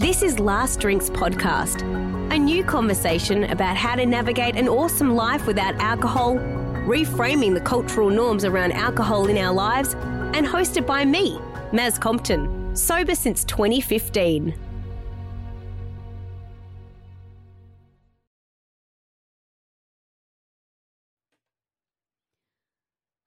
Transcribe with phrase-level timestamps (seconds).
[0.00, 1.82] This is Last Drinks Podcast,
[2.32, 6.36] a new conversation about how to navigate an awesome life without alcohol,
[6.86, 9.92] reframing the cultural norms around alcohol in our lives,
[10.32, 11.36] and hosted by me,
[11.70, 14.58] Maz Compton, sober since 2015.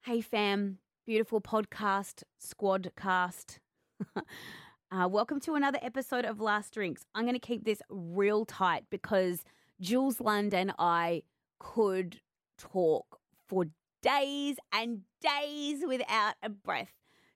[0.02, 3.60] Hey, fam, beautiful podcast, squad cast.
[4.94, 7.04] uh, welcome to another episode of Last Drinks.
[7.14, 9.42] I'm going to keep this real tight because
[9.80, 11.22] Jules Lund and I
[11.58, 12.20] could
[12.58, 13.64] talk for
[14.02, 16.92] days and days without a breath.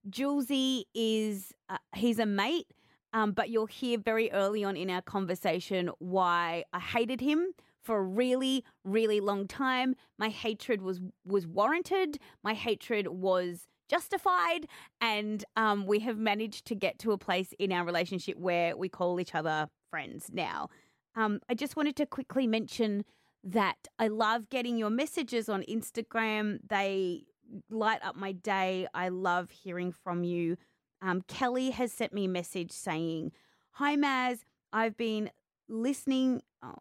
[0.08, 2.68] Julesy is, uh, he's a mate,
[3.12, 7.48] um, but you'll hear very early on in our conversation why I hated him
[7.82, 9.96] for a really, really long time.
[10.18, 12.18] My hatred was was warranted.
[12.44, 14.68] My hatred was justified,
[15.00, 18.88] and um, we have managed to get to a place in our relationship where we
[18.88, 20.68] call each other friends now.
[21.16, 23.04] Um, I just wanted to quickly mention
[23.42, 26.58] that I love getting your messages on Instagram.
[26.68, 27.24] They
[27.70, 28.86] light up my day.
[28.94, 30.56] I love hearing from you.
[31.00, 33.32] Um, Kelly has sent me a message saying,
[33.72, 34.40] Hi, Maz.
[34.72, 35.30] I've been
[35.68, 36.42] listening.
[36.62, 36.74] Oh,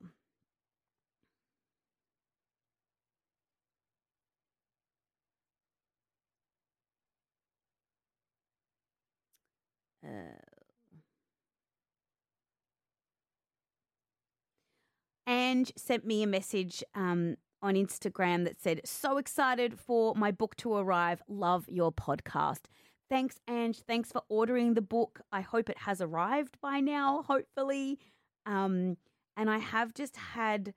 [10.07, 10.11] Uh,
[15.27, 20.55] Ange sent me a message um, on Instagram that said, So excited for my book
[20.57, 21.21] to arrive.
[21.27, 22.61] Love your podcast.
[23.09, 23.79] Thanks, Ange.
[23.81, 25.21] Thanks for ordering the book.
[25.31, 27.99] I hope it has arrived by now, hopefully.
[28.45, 28.97] Um,
[29.35, 30.73] and I have just had.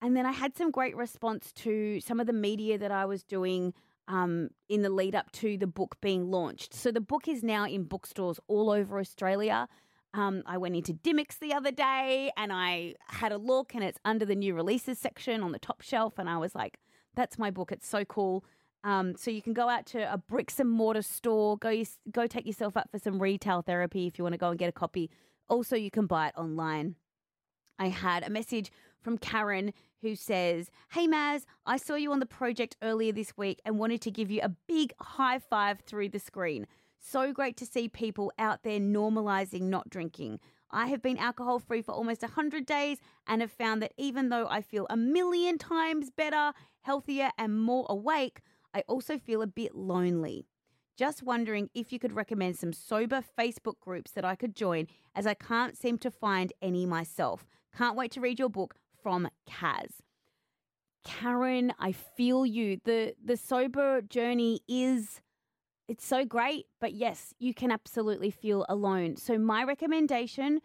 [0.00, 3.22] And then I had some great response to some of the media that I was
[3.22, 3.74] doing
[4.08, 6.74] um, in the lead up to the book being launched.
[6.74, 9.68] So the book is now in bookstores all over Australia.
[10.14, 13.98] Um, I went into Dymocks the other day and I had a look, and it's
[14.04, 16.14] under the new releases section on the top shelf.
[16.18, 16.78] And I was like,
[17.14, 17.72] that's my book.
[17.72, 18.44] It's so cool.
[18.84, 22.46] Um, so you can go out to a bricks and mortar store, go go take
[22.46, 25.10] yourself out for some retail therapy if you want to go and get a copy.
[25.48, 26.94] Also, you can buy it online.
[27.78, 28.70] I had a message
[29.02, 33.60] from Karen who says, Hey Maz, I saw you on the project earlier this week
[33.64, 36.66] and wanted to give you a big high five through the screen.
[36.98, 40.40] So great to see people out there normalizing not drinking.
[40.70, 44.48] I have been alcohol free for almost 100 days and have found that even though
[44.48, 46.52] I feel a million times better,
[46.82, 48.40] healthier, and more awake,
[48.74, 50.46] I also feel a bit lonely.
[50.96, 55.26] Just wondering if you could recommend some sober Facebook groups that I could join as
[55.26, 57.46] I can't seem to find any myself.
[57.76, 58.74] Can't wait to read your book
[59.06, 60.00] from Kaz.
[61.04, 62.80] Karen, I feel you.
[62.84, 65.20] The the sober journey is
[65.86, 69.14] it's so great, but yes, you can absolutely feel alone.
[69.14, 70.60] So my recommendation,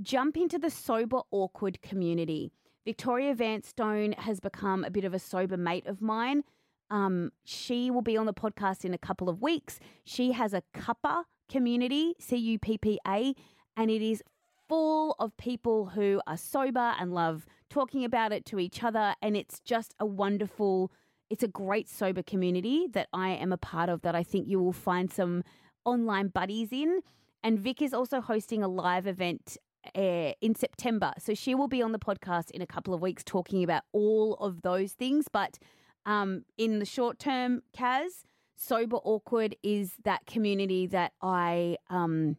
[0.00, 2.50] jump into the sober awkward community.
[2.86, 6.44] Victoria Vanstone has become a bit of a sober mate of mine.
[6.88, 9.80] Um, she will be on the podcast in a couple of weeks.
[10.02, 13.34] She has a cuppa community, C U P P A,
[13.76, 14.22] and it is
[14.66, 19.14] full of people who are sober and love talking about it to each other.
[19.22, 20.92] And it's just a wonderful,
[21.30, 24.60] it's a great sober community that I am a part of that I think you
[24.60, 25.42] will find some
[25.84, 27.00] online buddies in.
[27.42, 29.56] And Vic is also hosting a live event
[29.96, 31.12] uh, in September.
[31.18, 34.34] So she will be on the podcast in a couple of weeks talking about all
[34.34, 35.26] of those things.
[35.32, 35.58] But
[36.06, 38.24] um, in the short term, Kaz,
[38.54, 42.36] Sober Awkward is that community that I um,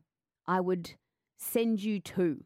[0.48, 0.94] I would
[1.38, 2.46] send you to.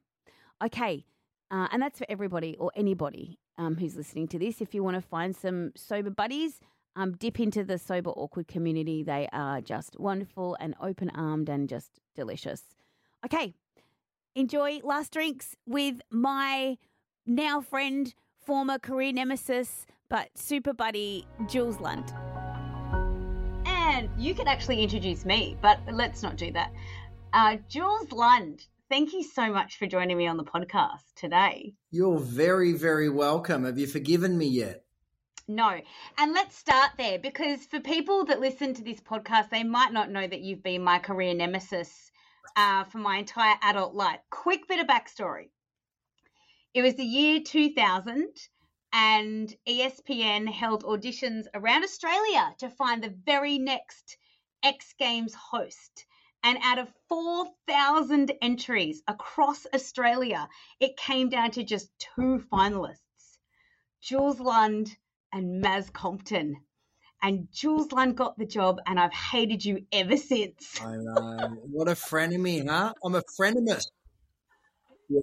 [0.63, 1.05] Okay,
[1.51, 4.61] uh, and that's for everybody or anybody um, who's listening to this.
[4.61, 6.59] If you want to find some sober buddies,
[6.95, 9.03] um, dip into the sober awkward community.
[9.03, 12.63] They are just wonderful and open armed and just delicious.
[13.25, 13.53] Okay,
[14.35, 16.77] enjoy last drinks with my
[17.25, 22.11] now friend, former career nemesis, but super buddy, Jules Lund.
[23.65, 26.71] And you can actually introduce me, but let's not do that.
[27.33, 31.73] Uh, Jules Lund thank you so much for joining me on the podcast today.
[31.91, 33.65] You're very, very welcome.
[33.65, 34.83] Have you forgiven me yet?
[35.47, 35.79] No.
[36.17, 40.11] And let's start there because for people that listen to this podcast, they might not
[40.11, 42.11] know that you've been my career nemesis
[42.55, 44.19] uh, for my entire adult life.
[44.29, 45.49] Quick bit of backstory.
[46.73, 48.27] It was the year 2000
[48.93, 54.17] and ESPN held auditions around Australia to find the very next
[54.63, 56.05] X Games host.
[56.43, 60.47] And out of 4,000 entries across Australia,
[60.79, 62.99] it came down to just two finalists
[64.01, 64.95] Jules Lund
[65.33, 66.55] and Maz Compton.
[67.21, 70.79] And Jules Lund got the job, and I've hated you ever since.
[70.79, 71.57] I know.
[71.71, 72.93] What a frenemy, huh?
[73.03, 73.87] I'm a frenemist.
[75.09, 75.21] Yeah.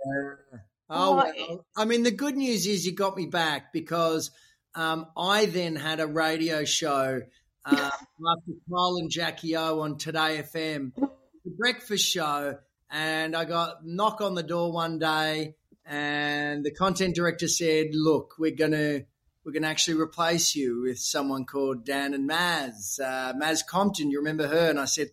[0.90, 4.30] Oh, well, I mean, the good news is you got me back because
[4.74, 7.22] um, I then had a radio show
[7.66, 12.58] after Kyle and Jackie O on 2Day FM, the breakfast show,
[12.90, 18.34] and I got knock on the door one day, and the content director said, "Look,
[18.38, 19.02] we're gonna."
[19.44, 24.10] We're going to actually replace you with someone called Dan and Maz, uh, Maz Compton.
[24.10, 24.70] You remember her?
[24.70, 25.10] And I said,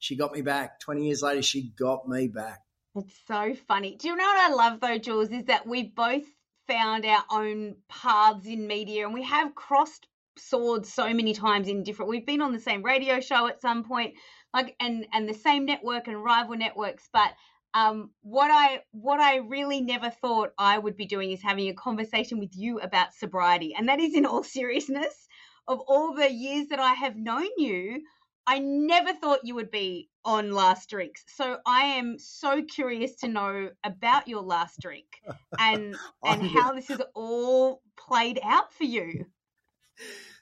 [0.00, 0.80] she got me back.
[0.80, 2.62] 20 years later, she got me back.
[2.96, 3.96] It's so funny.
[3.96, 5.30] Do you know what I love though, Jules?
[5.30, 6.24] Is that we both
[6.66, 10.06] found our own paths in media and we have crossed
[10.38, 13.84] swords so many times in different we've been on the same radio show at some
[13.84, 14.14] point
[14.54, 17.32] like and and the same network and rival networks but
[17.74, 21.74] um what i what i really never thought i would be doing is having a
[21.74, 25.28] conversation with you about sobriety and that is in all seriousness
[25.68, 28.00] of all the years that i have known you
[28.46, 31.24] I never thought you would be on last drinks.
[31.28, 35.06] So I am so curious to know about your last drink
[35.60, 39.26] and and how this has all played out for you.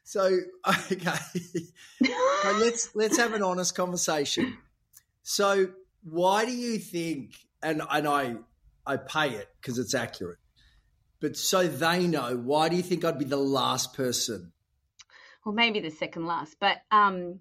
[0.05, 0.39] So
[0.93, 1.19] okay,
[2.43, 4.57] so let's let's have an honest conversation.
[5.23, 5.71] So
[6.03, 7.35] why do you think?
[7.63, 8.37] And and I
[8.87, 10.39] I pay it because it's accurate,
[11.21, 12.37] but so they know.
[12.37, 14.53] Why do you think I'd be the last person?
[15.45, 17.41] Well, maybe the second last, but um,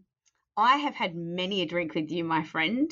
[0.57, 2.91] I have had many a drink with you, my friend,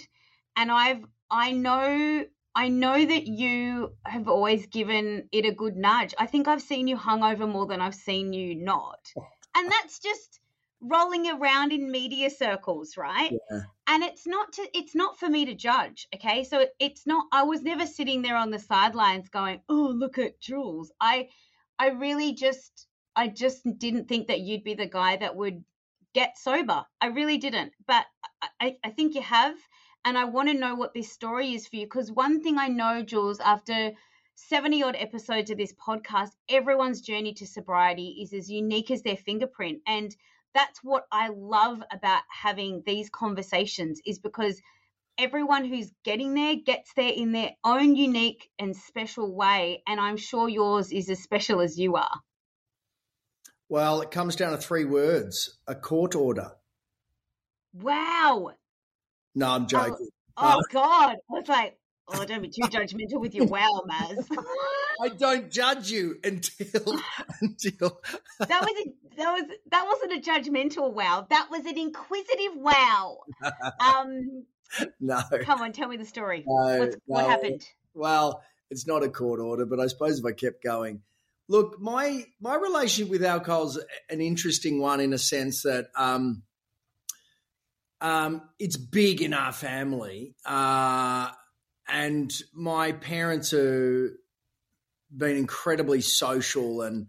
[0.56, 6.15] and I've I know I know that you have always given it a good nudge.
[6.17, 9.11] I think I've seen you hungover more than I've seen you not.
[9.17, 9.27] Oh.
[9.57, 10.39] And that's just
[10.81, 13.31] rolling around in media circles, right?
[13.31, 13.61] Yeah.
[13.87, 16.43] And it's not to it's not for me to judge, okay?
[16.43, 20.39] So it's not I was never sitting there on the sidelines going, "Oh, look at
[20.39, 21.29] Jules." I
[21.77, 25.63] I really just I just didn't think that you'd be the guy that would
[26.13, 26.85] get sober.
[27.01, 27.73] I really didn't.
[27.85, 28.05] But
[28.61, 29.55] I, I think you have.
[30.05, 31.85] And I want to know what this story is for you.
[31.87, 33.91] Because one thing I know, Jules, after
[34.35, 39.17] 70 odd episodes of this podcast, everyone's journey to sobriety is as unique as their
[39.17, 39.81] fingerprint.
[39.87, 40.15] And
[40.53, 44.61] that's what I love about having these conversations, is because
[45.17, 49.81] everyone who's getting there gets there in their own unique and special way.
[49.87, 52.19] And I'm sure yours is as special as you are.
[53.69, 56.51] Well, it comes down to three words a court order.
[57.73, 58.51] Wow.
[59.35, 60.09] No, I'm joking.
[60.37, 61.17] Oh, oh God.
[61.29, 61.77] I was like,
[62.07, 64.25] oh, don't be too judgmental with your wow, Maz.
[65.01, 66.99] I don't judge you until
[67.41, 68.01] until
[68.39, 71.27] that was a, that was that wasn't a judgmental wow.
[71.29, 73.17] That was an inquisitive wow.
[73.79, 74.45] Um,
[74.99, 76.43] no, come on, tell me the story.
[76.47, 76.91] No, no.
[77.05, 77.65] What happened?
[77.93, 81.01] Well, it's not a court order, but I suppose if I kept going,
[81.47, 83.79] Look, my my relationship with alcohol is
[84.09, 86.41] an interesting one in a sense that um,
[88.05, 91.31] um, it's big in our family, uh,
[91.88, 94.09] and my parents have
[95.15, 97.07] been incredibly social, and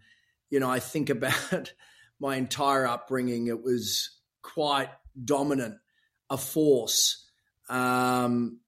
[0.49, 1.71] you know I think about
[2.19, 4.09] my entire upbringing; it was
[4.41, 4.89] quite
[5.23, 5.75] dominant,
[6.31, 7.23] a force.
[7.69, 8.61] Um,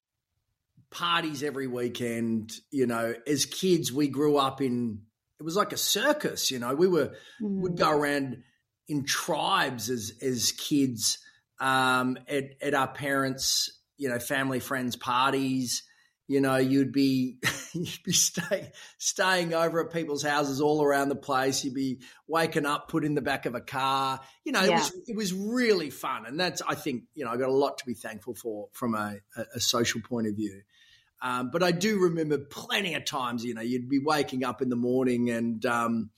[0.92, 2.52] parties every weekend.
[2.70, 5.02] You know, as kids, we grew up in
[5.40, 6.76] it was like a circus, you know.
[6.76, 7.08] We were
[7.42, 7.62] mm.
[7.62, 8.44] would go around
[8.88, 11.18] in tribes as as kids
[11.60, 15.84] um, at at our parents, you know, family friends parties.
[16.28, 17.38] You know, you'd be
[17.74, 21.64] you'd be stay, staying over at people's houses all around the place.
[21.64, 24.20] You'd be waking up, put in the back of a car.
[24.46, 24.68] You know, yeah.
[24.68, 27.54] it was it was really fun, and that's I think you know I got a
[27.54, 30.62] lot to be thankful for from a, a, a social point of view.
[31.22, 34.70] Um, but I do remember plenty of times, you know, you'd be waking up in
[34.70, 36.12] the morning and, um,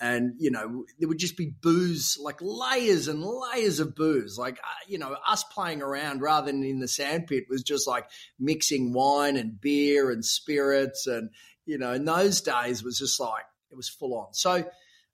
[0.00, 4.58] and you know there would just be booze like layers and layers of booze like
[4.58, 8.06] uh, you know us playing around rather than in the sandpit was just like
[8.38, 11.30] mixing wine and beer and spirits and
[11.64, 14.32] you know in those days was just like it was full on.
[14.32, 14.64] So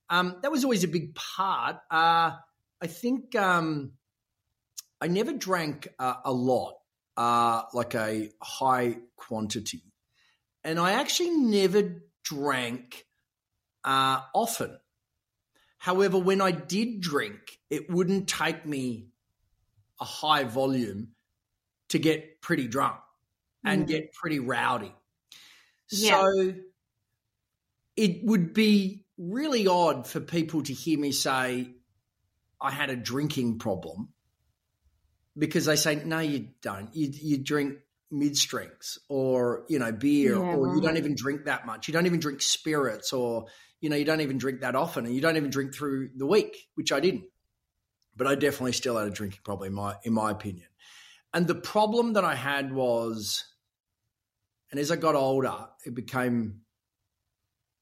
[0.08, 1.76] um, that was always a big part.
[1.90, 2.32] Uh,
[2.82, 3.92] i think um,
[5.02, 6.80] i never drank uh, a lot
[7.20, 9.82] uh, like a high quantity.
[10.64, 13.04] And I actually never drank
[13.84, 14.78] uh, often.
[15.78, 19.08] However, when I did drink, it wouldn't take me
[20.00, 21.08] a high volume
[21.88, 23.00] to get pretty drunk
[23.64, 23.88] and Mm.
[23.88, 24.94] get pretty rowdy.
[25.90, 26.20] Yeah.
[26.20, 26.54] So
[27.96, 31.74] it would be really odd for people to hear me say
[32.60, 34.10] I had a drinking problem
[35.36, 36.94] because they say, no, you don't.
[36.94, 37.78] You, you drink
[38.10, 41.88] mid strengths or, you know, beer Yeah, or you don't even drink that much.
[41.88, 43.46] You don't even drink spirits or,
[43.80, 46.26] you know, you don't even drink that often and you don't even drink through the
[46.26, 47.24] week, which I didn't.
[48.16, 50.66] But I definitely still had a drinking problem in my, in my opinion.
[51.32, 53.44] And the problem that I had was,
[54.70, 56.62] and as I got older, it became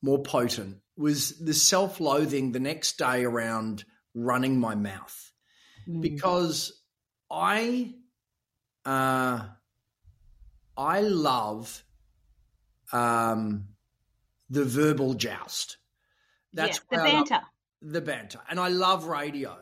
[0.02, 5.32] more potent, was the self loathing the next day around running my mouth.
[5.88, 6.02] Mm.
[6.02, 6.80] Because
[7.30, 7.94] I,
[8.84, 9.44] uh,
[10.76, 11.82] I love
[12.92, 13.68] um,
[14.50, 15.77] the verbal joust.
[16.58, 17.46] That's yeah, the I love- banter.
[17.82, 18.40] the banter.
[18.50, 19.56] And I love radio.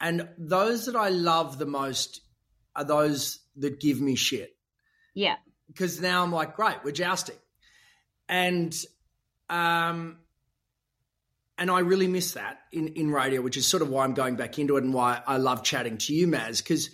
[0.00, 2.20] And those that I love the most
[2.74, 4.54] are those that give me shit.
[5.14, 5.36] Yeah.
[5.68, 7.36] Because now I'm like, great, we're jousting.
[8.28, 8.76] And
[9.48, 10.18] um
[11.58, 14.36] and I really miss that in, in radio, which is sort of why I'm going
[14.36, 16.90] back into it and why I love chatting to you, Maz, because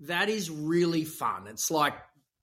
[0.00, 1.46] that is really fun.
[1.48, 1.92] It's like,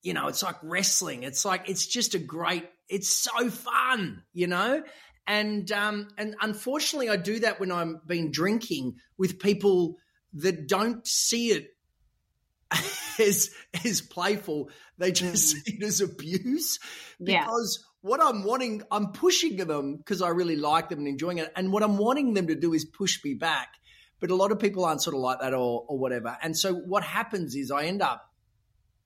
[0.04, 1.24] you know, it's like wrestling.
[1.24, 4.84] It's like it's just a great, it's so fun, you know?
[5.28, 9.98] And um and unfortunately I do that when I'm been drinking with people
[10.34, 11.76] that don't see it
[13.20, 13.50] as
[13.86, 14.70] as playful.
[14.98, 16.80] They just see it as abuse
[17.20, 17.42] Yeah.
[17.42, 21.52] because what I'm wanting, I'm pushing them because I really like them and enjoying it.
[21.56, 23.70] And what I'm wanting them to do is push me back.
[24.20, 26.38] But a lot of people aren't sort of like that or, or whatever.
[26.42, 28.32] And so what happens is I end up,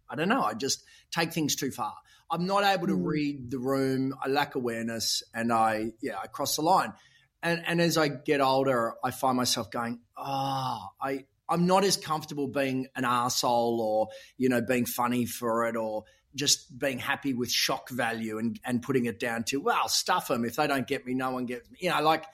[0.10, 1.94] I don't know, I just take things too far.
[2.32, 4.14] I'm not able to read the room.
[4.24, 6.94] I lack awareness and I, yeah, I cross the line.
[7.42, 11.98] And, and as I get older, I find myself going, ah, I, I'm not as
[11.98, 16.04] comfortable being an arsehole or, you know, being funny for it or
[16.36, 20.46] just being happy with shock value and, and putting it down to, well, stuff them.
[20.46, 21.78] If they don't get me, no one gets me.
[21.82, 22.26] You know, like,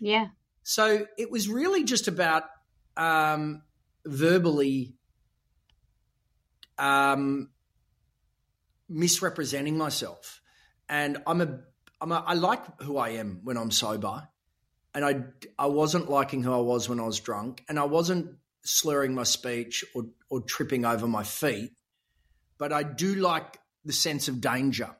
[0.00, 0.28] Yeah.
[0.64, 2.44] so it was really just about
[2.96, 3.62] um,
[4.04, 4.94] verbally
[6.78, 7.50] um,
[8.88, 10.40] misrepresenting myself.
[10.88, 11.60] And I'm a,
[12.00, 14.28] I'm a, I like who I am when I'm sober.
[14.94, 15.24] And I,
[15.58, 17.64] I wasn't liking who I was when I was drunk.
[17.68, 21.72] And I wasn't slurring my speech or, or tripping over my feet.
[22.58, 24.94] But I do like the sense of danger.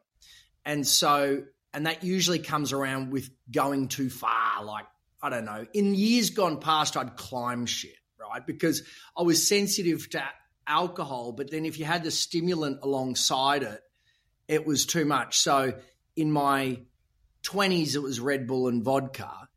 [0.64, 4.64] And so, and that usually comes around with going too far.
[4.64, 4.87] Like,
[5.23, 8.47] I don't know, in years gone past, I'd climb shit, right?
[8.47, 8.83] Because
[9.17, 10.25] I was sensitive to
[10.66, 13.80] alcohol, but then if you had the stimulant alongside it,
[14.49, 15.38] it was too much.
[15.38, 15.75] So
[16.16, 16.80] in my
[17.44, 19.49] 20s, it was Red Bull and vodka.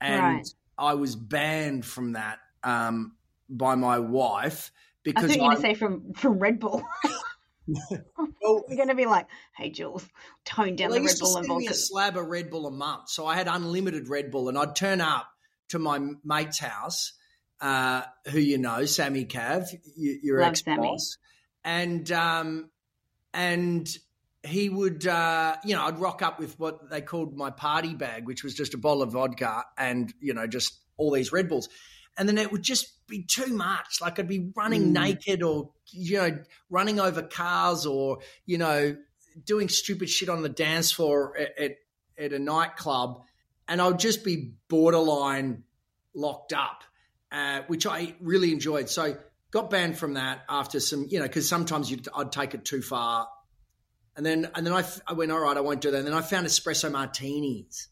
[0.00, 0.48] And Right.
[0.78, 3.16] I was banned from that um,
[3.48, 6.58] by my wife I because thought you were I, going to say from, from Red
[6.60, 6.82] Bull.
[7.04, 7.20] well,
[8.68, 10.06] You're going to be like, hey, Jules,
[10.44, 11.70] tone down Well, the Red Bull and vodka.
[11.70, 14.76] a slab of Red Bull a month, so I had unlimited Red Bull, and I'd
[14.76, 15.26] turn up
[15.70, 17.12] to my mate's house,
[17.60, 21.18] uh, who you know, Sammy Cav, your Love ex boss,
[21.64, 22.70] and um,
[23.32, 23.88] and
[24.44, 28.26] he would, uh, you know, I'd rock up with what they called my party bag,
[28.26, 31.68] which was just a bottle of vodka and you know just all these Red Bulls,
[32.16, 34.00] and then it would just be too much.
[34.00, 34.92] Like I'd be running Mm.
[34.92, 36.38] naked or you know
[36.70, 38.96] running over cars or you know
[39.44, 41.72] doing stupid shit on the dance floor at, at,
[42.18, 43.22] at a nightclub,
[43.68, 45.64] and I would just be borderline
[46.14, 46.84] locked up,
[47.36, 48.88] uh, which I really enjoyed.
[48.88, 49.16] So
[49.50, 52.80] got banned from that after some, you know, because sometimes you'd, I'd take it too
[52.80, 53.28] far,
[54.16, 55.98] and then and then I, f- I went all right, I won't do that.
[55.98, 57.88] And then I found espresso martinis,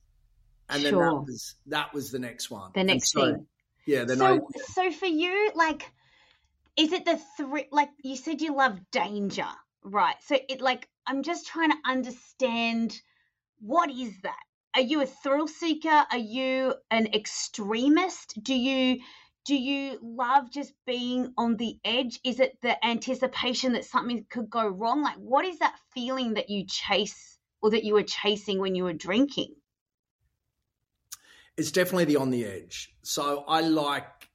[0.71, 2.71] and then that was that was the next one.
[2.75, 3.47] The next so, thing.
[3.87, 4.05] yeah.
[4.05, 5.93] Then I So, so for you, like,
[6.79, 7.67] is it the three?
[7.71, 9.49] Like you said, you love danger,
[9.83, 10.17] right?
[10.25, 12.99] So it, like, I'm just trying to understand
[13.61, 14.41] what is that?
[14.75, 16.05] Are you a thrill seeker?
[16.11, 18.43] Are you an extremist?
[18.43, 19.01] Do you
[19.45, 22.21] do you love just being on the edge?
[22.25, 25.03] Is it the anticipation that something could go wrong?
[25.03, 28.85] Like, what is that feeling that you chase or that you were chasing when you
[28.85, 29.55] were drinking?
[31.57, 32.95] it's definitely the on the edge.
[33.03, 34.29] So I like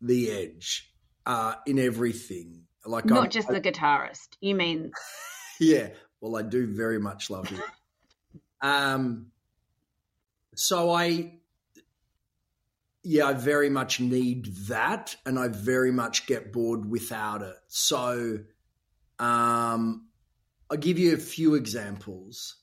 [0.00, 0.92] the edge
[1.26, 2.66] uh, in everything.
[2.84, 4.36] Like Not I'm- just the guitarist.
[4.40, 4.92] You mean
[5.60, 5.90] Yeah,
[6.20, 7.62] well, I do very much love you.
[8.60, 9.32] um,
[10.54, 11.40] so I,
[13.02, 17.56] yeah, I very much need that, and I very much get bored without it.
[17.68, 18.38] So,
[19.18, 20.08] um,
[20.70, 22.56] I'll give you a few examples.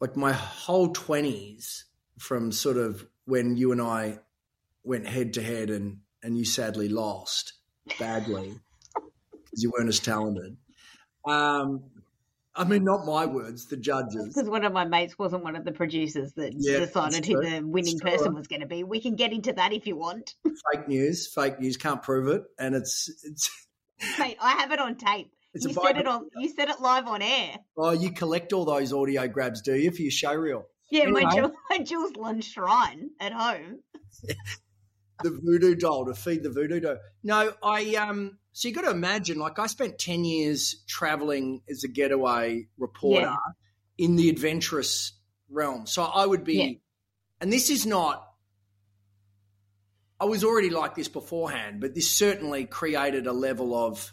[0.00, 1.84] Like my whole twenties,
[2.18, 4.18] from sort of when you and I
[4.84, 7.52] went head to head and and you sadly lost
[7.98, 8.54] badly
[9.32, 10.56] because you weren't as talented.
[11.26, 11.84] Um,
[12.54, 14.28] I mean, not my words, the judges.
[14.28, 17.62] Because one of my mates wasn't one of the producers that Yeah, decided who the
[17.64, 18.84] winning person was going to be.
[18.84, 20.34] We can get into that if you want.
[20.72, 23.50] Fake news, fake news, can't prove it, and it's it's
[24.18, 25.30] Mate, I have it on tape.
[25.54, 26.28] it's you said it on.
[26.36, 27.56] You said it live on air.
[27.76, 30.64] Oh, you collect all those audio grabs, do you, for your show reel?
[30.90, 31.34] Yeah, my, Anyway.
[31.34, 33.80] Jules, my Jules Lund shrine at home.
[35.22, 36.96] The voodoo doll to feed the voodoo doll.
[37.22, 38.38] No, I um.
[38.52, 43.22] So you got to imagine, like I spent ten years traveling as a getaway reporter
[43.26, 43.36] Yeah.
[43.96, 45.12] in the adventurous
[45.48, 45.86] realm.
[45.86, 46.70] So I would be, Yeah.
[47.40, 48.28] and this is not.
[50.20, 54.12] I was already like this beforehand, but this certainly created a level of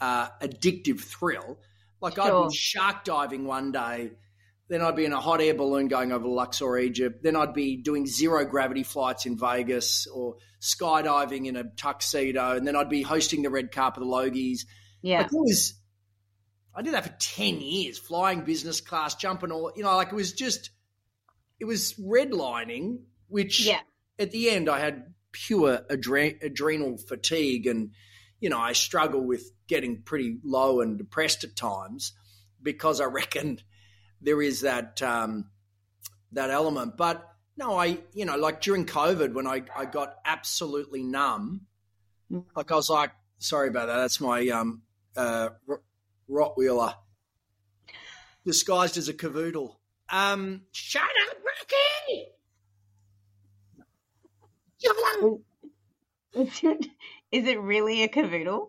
[0.00, 1.58] uh, addictive thrill.
[2.00, 2.48] Like I'd Sure.
[2.48, 4.12] be shark diving one day,
[4.68, 7.22] then I'd be in a hot air balloon going over Luxor, Egypt.
[7.22, 12.52] Then I'd be doing zero gravity flights in Vegas or skydiving in a tuxedo.
[12.56, 14.60] And then I'd be hosting the red carpet of the Logies.
[15.02, 15.18] Yeah.
[15.18, 15.74] Like it was,
[16.74, 20.14] I did that for 10 years, flying business class, jumping all, you know, like it
[20.14, 20.70] was just,
[21.60, 23.80] it was redlining, which Yeah.
[24.18, 27.90] at the end I had pure adre- adrenal fatigue and,
[28.40, 32.14] you know, I struggle with getting pretty low and depressed at times
[32.62, 33.60] because I reckon
[34.24, 35.50] there is that um,
[36.32, 36.96] that element.
[36.96, 41.66] But no, I you know like during COVID when I I got absolutely numb,
[42.56, 43.96] like I was like, sorry about that.
[43.98, 44.82] That's my um
[45.16, 45.82] uh R-
[46.28, 46.94] Rottweiler
[48.44, 49.76] disguised as a cavoodle.
[50.10, 52.26] Um, shut up, Rocky.
[57.32, 58.68] Is it really a cavoodle?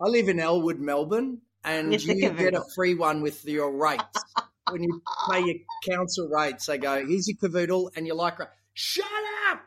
[0.00, 4.24] I live in Elwood, Melbourne, and It's you get a free one with your rates.
[4.70, 5.54] When you pay your
[5.88, 8.48] council rates, they go, here's your cavoodle, and your lycra.
[8.74, 9.06] shut
[9.50, 9.60] up!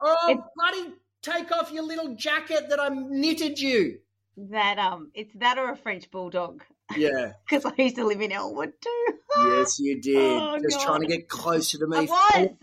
[0.00, 3.98] Oh, It's- bloody take off your little jacket that I knitted you.
[4.36, 6.62] That um, it's that or a French bulldog.
[6.96, 9.14] Yeah, Because I used to live in Elwood too.
[9.38, 10.16] yes, you did.
[10.16, 10.86] Oh, Just God.
[10.86, 11.98] trying to get closer to me.
[11.98, 12.10] I was.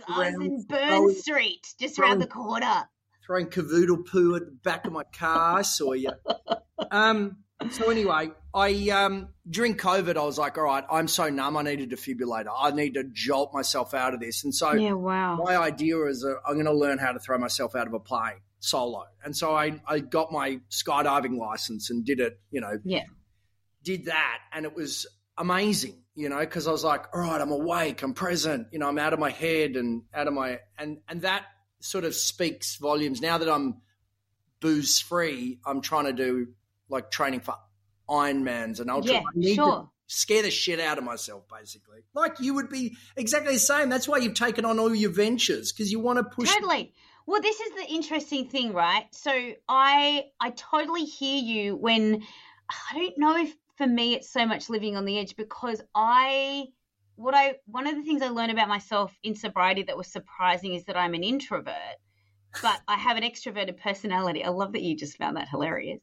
[0.08, 2.90] I was in Burn throwing- Street, just around the corner.
[3.26, 5.60] throwing cavoodle poo at the back of my car.
[5.60, 6.12] I saw you.
[6.90, 7.38] Um,
[7.70, 11.58] so anyway, I um, during COVID, I was like, all right, I'm so numb.
[11.58, 12.52] I need a defibrillator.
[12.58, 14.44] I need to jolt myself out of this.
[14.44, 15.36] And so Yeah, wow.
[15.36, 18.00] my idea is uh, I'm going to learn how to throw myself out of a
[18.00, 19.06] plane solo.
[19.24, 23.04] And so I, I got my skydiving license and did it, you know, Yeah.
[23.84, 24.38] did that.
[24.54, 28.14] And it was amazing, you know, because I was like, all right, I'm awake, I'm
[28.14, 31.46] present, you know, I'm out of my head and out of my, and, and that
[31.80, 33.22] sort of speaks volumes.
[33.22, 33.82] Now that I'm
[34.60, 36.48] booze free, I'm trying to do
[36.92, 37.56] like training for
[38.10, 39.14] Ironmans and ultra.
[39.14, 39.90] Yeah, I need to sure.
[40.08, 42.00] scare the shit out of myself, basically.
[42.14, 43.90] Like you would be exactly the same.
[43.90, 46.54] That's why you've taken on all your ventures because you want to push.
[46.54, 46.94] Totally.
[47.26, 49.06] Well, this is the interesting thing, right?
[49.12, 49.32] So
[49.70, 52.24] I I totally hear you when
[52.70, 56.66] I don't know if for me it's so much living on the edge because I
[57.16, 60.74] what I one of the things I learned about myself in sobriety that was surprising
[60.74, 61.98] is that I'm an introvert,
[62.62, 64.44] but I have an extroverted personality.
[64.44, 66.02] I love that you just found that hilarious.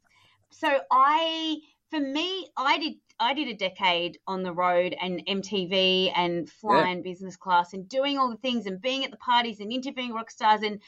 [0.50, 1.58] So I
[1.90, 7.02] for me I did I did a decade on the road and MTV and flying
[7.02, 10.30] business class and doing all the things and being at the parties and interviewing rock
[10.30, 10.80] stars and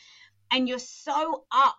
[0.51, 1.79] and you're so up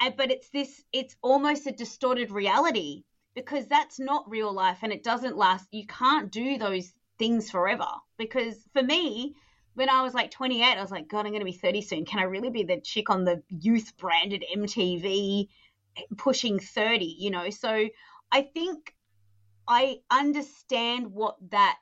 [0.00, 4.92] eh, but it's this it's almost a distorted reality because that's not real life and
[4.92, 5.68] it doesn't last.
[5.70, 9.34] You can't do those things forever because for me
[9.74, 12.04] when I was like 28 I was like god I'm going to be 30 soon.
[12.04, 15.48] Can I really be the chick on the youth branded MTV
[16.16, 17.50] pushing 30 you know?
[17.50, 17.88] So
[18.32, 18.94] I think
[19.66, 21.78] I understand what that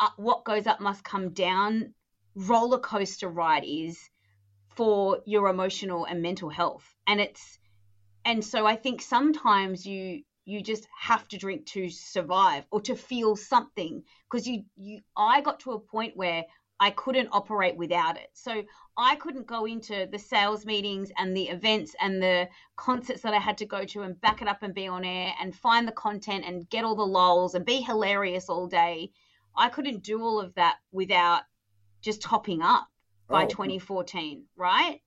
[0.00, 1.94] uh, what goes up must come down.
[2.34, 3.98] Roller coaster ride is
[4.74, 6.84] for your emotional and mental health.
[7.06, 7.58] And it's
[8.24, 12.96] and so I think sometimes you you just have to drink to survive or to
[12.96, 14.02] feel something.
[14.30, 16.44] Because you you I got to a point where
[16.82, 18.30] I couldn't operate without it.
[18.32, 18.64] So
[18.96, 23.38] I couldn't go into the sales meetings and the events and the concerts that I
[23.38, 25.92] had to go to and back it up and be on air and find the
[25.92, 29.12] content and get all the lols and be hilarious all day.
[29.56, 31.42] I couldn't do all of that without
[32.00, 32.88] just topping up
[33.28, 33.46] by Oh.
[33.46, 35.00] 2014, right?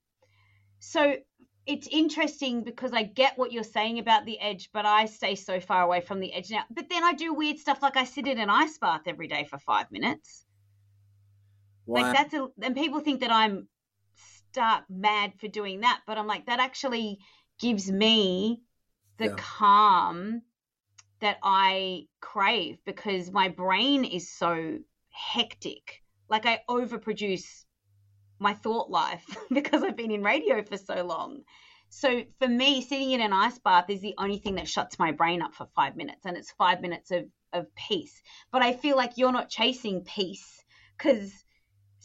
[0.79, 1.17] So
[1.65, 5.59] it's interesting because I get what you're saying about the edge, but I stay so
[5.59, 6.63] far away from the edge now.
[6.69, 9.43] But then I do weird stuff like I sit in an ice bath every day
[9.43, 10.44] for five minutes.
[11.85, 12.01] Wow.
[12.01, 13.67] Like that's a, and people think that I'm
[14.15, 17.19] stark mad for doing that, but I'm like that actually
[17.59, 18.61] gives me
[19.17, 19.35] the Yeah.
[19.35, 20.41] calm
[21.21, 24.79] that I crave because my brain is so
[25.11, 26.03] hectic.
[26.29, 27.65] Like I overproduce
[28.39, 31.43] my thought life because I've been in radio for so long.
[31.89, 35.11] So for me, sitting in an ice bath is the only thing that shuts my
[35.13, 38.21] brain up for five minutes, and it's five minutes of of peace.
[38.51, 40.63] But I feel like you're not chasing peace
[40.97, 41.44] because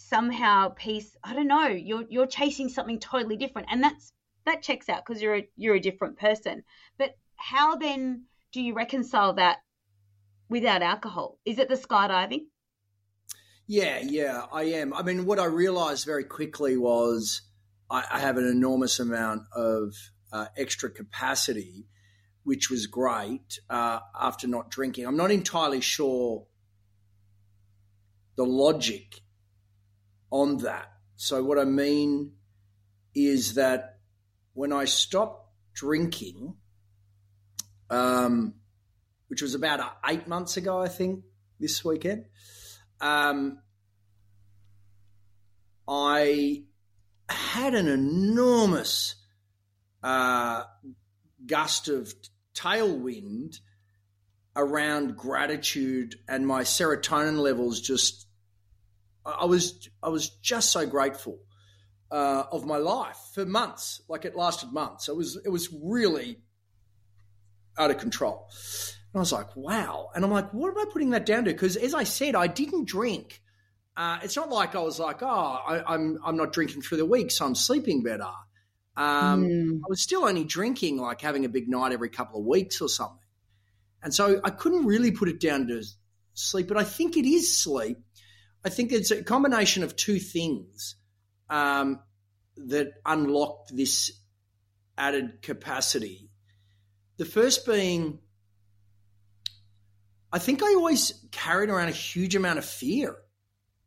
[0.09, 1.17] somehow peace.
[1.23, 1.67] I don't know.
[1.67, 4.13] You're you're chasing something totally different, and that's
[4.47, 6.63] that checks out because you're a, you're a different person.
[6.99, 9.59] But how then do you reconcile that
[10.49, 11.39] without alcohol?
[11.45, 12.47] Is it the skydiving?
[13.67, 14.93] Yeah, yeah, I am.
[14.93, 17.43] I mean, what I realized very quickly was
[17.89, 19.95] I, I have an enormous amount of
[20.33, 21.87] uh, extra capacity,
[22.43, 25.07] which was great uh, after not drinking.
[25.07, 26.47] I'm not entirely sure
[28.37, 29.21] the logic
[30.31, 30.93] on that.
[31.17, 32.33] So, what I mean
[33.15, 33.99] is that
[34.55, 36.55] when I stopped drinking,
[37.91, 38.55] um,
[39.29, 41.25] which was about eight months ago, I think,
[41.59, 42.27] this weekend,
[43.01, 43.59] um,
[45.87, 46.65] I
[47.29, 49.17] had an enormous
[50.03, 50.65] uh,
[51.47, 52.15] gust of
[52.55, 53.59] tailwind
[54.57, 58.27] around gratitude and my serotonin levels just
[59.25, 61.39] I was I was just so grateful
[62.11, 66.39] uh, of my life for months like it lasted months it was it was really
[67.79, 68.49] out of control
[69.13, 71.53] and I was like wow and I'm like what am I putting that down to
[71.53, 73.41] because as I said I didn't drink
[74.01, 76.97] uh, it's not like I was like, oh, I, am I'm, I'm not drinking through
[76.97, 78.31] the week, so I'm sleeping better.
[78.97, 79.77] Um, mm.
[79.77, 82.89] I was still only drinking, like having a big night every couple of weeks or
[82.89, 83.19] something,
[84.03, 85.83] and so I couldn't really put it down to
[86.33, 86.69] sleep.
[86.69, 87.99] But I think it is sleep.
[88.65, 90.97] I think it's a combination of two things
[91.49, 92.01] um,
[92.57, 94.13] that unlocked this
[94.99, 96.31] added capacity.
[97.17, 98.19] The first being,
[100.33, 103.17] I think I always carried around a huge amount of fear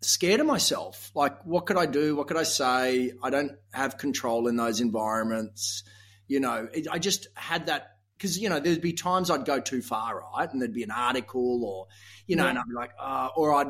[0.06, 1.12] scared of myself.
[1.16, 2.16] Like, what could I do?
[2.16, 3.14] What could I say?
[3.22, 5.84] I don't have control in those environments.
[6.28, 9.60] You know, it, I just had that because you know there'd be times I'd go
[9.60, 10.52] too far, right?
[10.52, 11.88] And there'd be an article, or
[12.28, 12.52] you know, yeah.
[12.52, 13.68] and I'd be like, uh, or I'd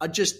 [0.00, 0.36] I'd just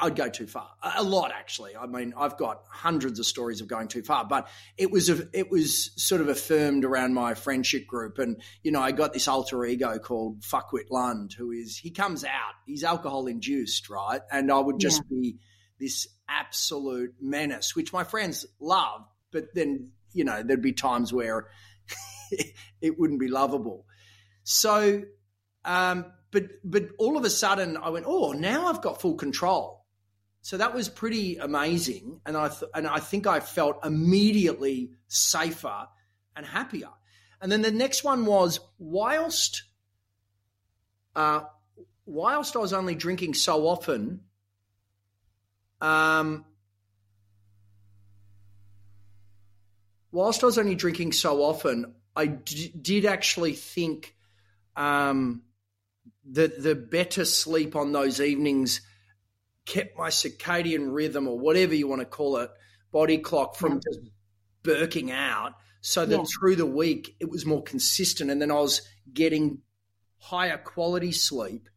[0.00, 0.70] I'd go too far.
[0.96, 1.76] A lot, actually.
[1.76, 5.26] I mean, I've got hundreds of stories of going too far, but it was a,
[5.32, 9.26] it was sort of affirmed around my friendship group, and you know, I got this
[9.26, 14.20] alter ego called Fuckwit Lund, who is he comes out, he's alcohol induced, right?
[14.30, 15.16] And I would just yeah.
[15.20, 15.38] be
[15.80, 21.48] this absolute menace, which my friends love, but then you know, there'd be times where
[22.80, 23.86] it wouldn't be lovable.
[24.44, 25.02] So
[25.64, 29.84] um, but but all of a sudden I went, oh, now I've got full control.
[30.40, 35.86] So that was pretty amazing, and I th- and I think I felt immediately safer
[36.34, 36.88] and happier.
[37.40, 39.62] And then the next one was whilst
[41.14, 41.42] uh,
[42.06, 44.22] whilst I was only drinking so often,
[45.80, 46.44] um,
[50.10, 54.16] whilst I was only drinking so often, I d- did actually think
[54.76, 55.42] um,
[56.28, 58.80] the the better sleep on those evenings
[59.64, 62.50] kept my circadian rhythm or whatever you want to call it
[62.90, 63.78] body clock from yeah.
[63.90, 64.10] just
[64.62, 66.24] burking out so that yeah.
[66.38, 68.82] through the week it was more consistent and then I was
[69.12, 69.58] getting
[70.18, 71.68] higher quality sleep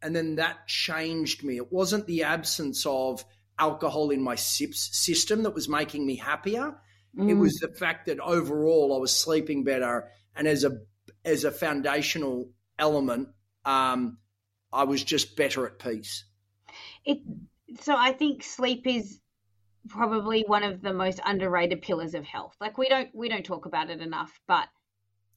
[0.00, 3.24] and then that changed me it wasn't the absence of
[3.58, 6.74] alcohol in my sips system that was making me happier
[7.16, 7.30] mm.
[7.30, 10.78] it was the fact that overall I was sleeping better and as a
[11.24, 13.28] as a foundational element
[13.64, 14.18] um,
[14.72, 16.24] I was just better at peace.
[17.04, 17.18] It,
[17.80, 19.20] so I think sleep is
[19.88, 22.54] probably one of the most underrated pillars of health.
[22.60, 24.68] Like we don't we don't talk about it enough, but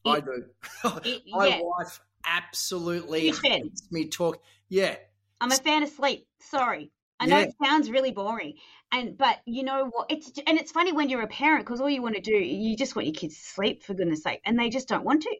[0.05, 0.45] it, I do.
[1.03, 1.59] It, My yeah.
[1.61, 4.41] wife absolutely hates me talk.
[4.69, 4.95] Yeah,
[5.41, 6.27] I'm a fan of sleep.
[6.39, 7.45] Sorry, I know yeah.
[7.45, 8.55] it sounds really boring,
[8.91, 10.07] and but you know what?
[10.09, 12.75] It's and it's funny when you're a parent because all you want to do you
[12.77, 15.35] just want your kids to sleep for goodness sake, and they just don't want to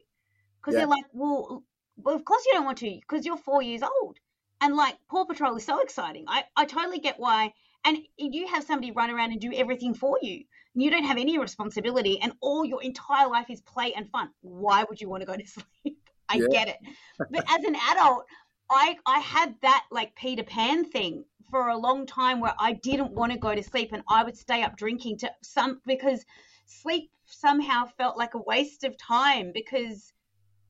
[0.62, 0.82] because yeah.
[0.82, 1.64] they're like, well,
[1.98, 4.18] well, of course you don't want to because you're four years old.
[4.62, 6.26] And like Paw Patrol is so exciting.
[6.28, 7.54] I, I totally get why.
[7.84, 10.44] And you have somebody run around and do everything for you.
[10.74, 14.30] You don't have any responsibility, and all your entire life is play and fun.
[14.42, 15.48] Why would you want to go to
[15.84, 15.98] sleep?
[16.28, 16.48] I yeah.
[16.52, 16.78] get it.
[17.30, 18.26] But as an adult,
[18.70, 23.12] I I had that like Peter Pan thing for a long time where I didn't
[23.12, 26.26] want to go to sleep and I would stay up drinking to some because
[26.66, 30.12] sleep somehow felt like a waste of time because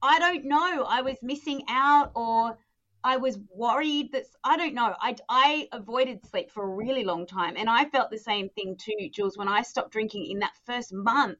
[0.06, 0.84] I don't know.
[0.84, 2.58] I was missing out or
[3.04, 4.94] I was worried that I don't know.
[5.02, 7.56] I, I avoided sleep for a really long time.
[7.58, 9.36] And I felt the same thing too, Jules.
[9.36, 11.40] When I stopped drinking in that first month,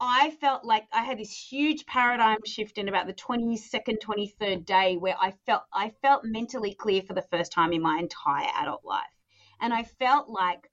[0.00, 4.96] I felt like I had this huge paradigm shift in about the 22nd, 23rd day
[4.96, 8.84] where I felt I felt mentally clear for the first time in my entire adult
[8.84, 9.02] life.
[9.60, 10.70] And I felt like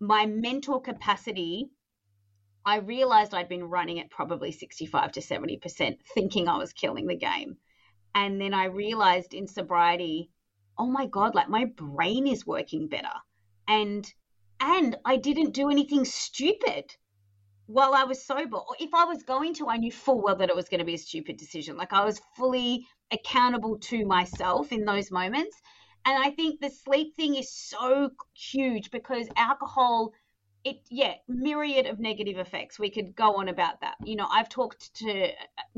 [0.00, 1.70] my mental capacity,
[2.66, 7.14] I realized I'd been running at probably 65 to 70%, thinking I was killing the
[7.14, 7.58] game.
[8.12, 10.30] And then I realized in sobriety,
[10.76, 13.12] oh my God, like my brain is working better.
[13.68, 14.12] And
[14.58, 16.96] and I didn't do anything stupid
[17.66, 18.56] while I was sober.
[18.56, 20.84] Or if I was going to, I knew full well that it was going to
[20.84, 21.76] be a stupid decision.
[21.76, 25.56] Like I was fully accountable to myself in those moments.
[26.04, 30.12] And I think the sleep thing is so huge because alcohol,
[30.66, 32.76] it, yeah, myriad of negative effects.
[32.76, 33.94] We could go on about that.
[34.04, 35.28] You know, I've talked to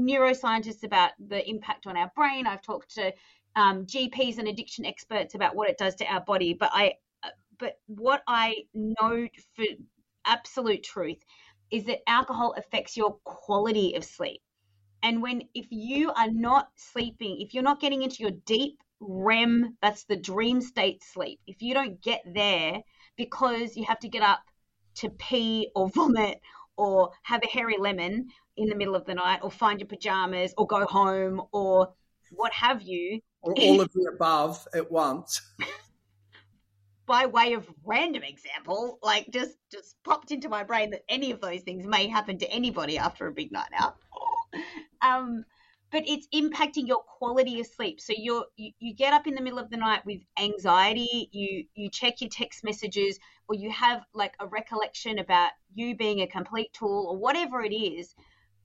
[0.00, 2.46] neuroscientists about the impact on our brain.
[2.46, 3.12] I've talked to
[3.54, 6.54] um, GPs and addiction experts about what it does to our body.
[6.54, 6.94] But I,
[7.58, 9.64] but what I know for
[10.24, 11.18] absolute truth
[11.70, 14.40] is that alcohol affects your quality of sleep.
[15.02, 19.76] And when, if you are not sleeping, if you're not getting into your deep REM,
[19.82, 21.40] that's the dream state sleep.
[21.46, 22.80] If you don't get there
[23.18, 24.40] because you have to get up
[24.98, 26.40] to pee or vomit
[26.76, 30.54] or have a hairy lemon in the middle of the night or find your pajamas
[30.56, 31.92] or go home or
[32.30, 33.20] what have you.
[33.42, 35.40] Or all of the above at once.
[37.06, 41.40] by way of random example, like just just popped into my brain that any of
[41.40, 43.96] those things may happen to anybody after a big night out.
[45.02, 45.44] um,
[45.90, 48.00] but it's impacting your quality of sleep.
[48.00, 51.64] So you're you, you get up in the middle of the night with anxiety, you
[51.74, 56.26] you check your text messages, or you have like a recollection about you being a
[56.26, 58.14] complete tool or whatever it is,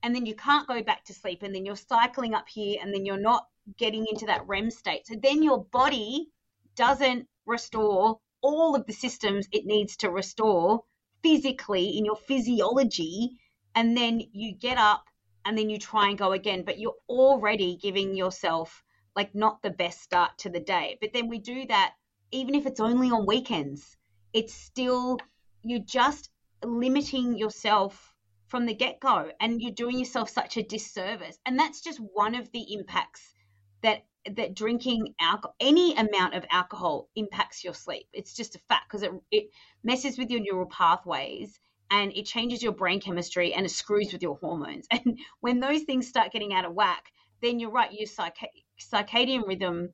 [0.03, 2.93] and then you can't go back to sleep, and then you're cycling up here, and
[2.93, 5.07] then you're not getting into that REM state.
[5.07, 6.27] So then your body
[6.75, 10.83] doesn't restore all of the systems it needs to restore
[11.23, 13.37] physically in your physiology,
[13.75, 15.05] and then you get up
[15.45, 18.83] and then you try and go again, but you're already giving yourself
[19.15, 20.97] like not the best start to the day.
[20.99, 21.93] But then we do that
[22.31, 23.95] even if it's only on weekends.
[24.33, 25.19] It's still
[25.63, 26.29] you're just
[26.63, 28.13] limiting yourself
[28.47, 31.39] from the get-go and you're doing yourself such a disservice.
[31.45, 33.33] And that's just one of the impacts
[33.81, 38.07] that that drinking alcohol any amount of alcohol impacts your sleep.
[38.13, 39.49] It's just a fact because it it
[39.83, 41.59] messes with your neural pathways
[41.91, 44.87] and it changes your brain chemistry and it screws with your hormones.
[44.91, 49.93] And when those things start getting out of whack, then you're right, your circadian rhythm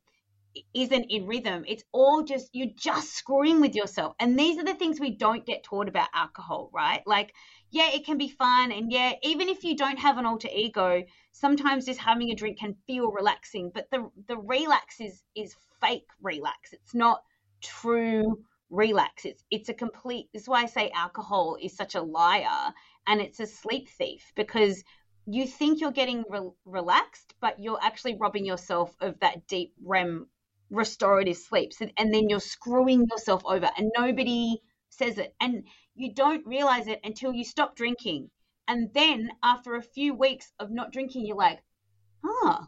[0.74, 1.64] isn't in rhythm.
[1.68, 4.16] It's all just, you're just screwing with yourself.
[4.20, 7.02] And these are the things we don't get taught about alcohol, right?
[7.06, 7.34] Like,
[7.72, 8.72] yeah, it can be fun.
[8.72, 12.60] And yeah, even if you don't have an alter ego, sometimes just having a drink
[12.60, 13.72] can feel relaxing.
[13.74, 16.74] But the, the relax is, is fake relax.
[16.74, 17.22] It's not
[17.62, 19.26] true relax.
[19.26, 20.30] It's it's a complete.
[20.34, 22.74] This is why I say alcohol is such a liar
[23.08, 24.84] and it's a sleep thief because
[25.26, 30.28] you think you're getting re- relaxed, but you're actually robbing yourself of that deep REM
[30.70, 31.74] restorative sleep.
[31.74, 35.64] So, and then you're screwing yourself over, and nobody says it, and
[35.96, 38.30] you don't realize it until you stop drinking.
[38.68, 41.60] And then after a few weeks of not drinking, you're like,
[42.24, 42.66] huh,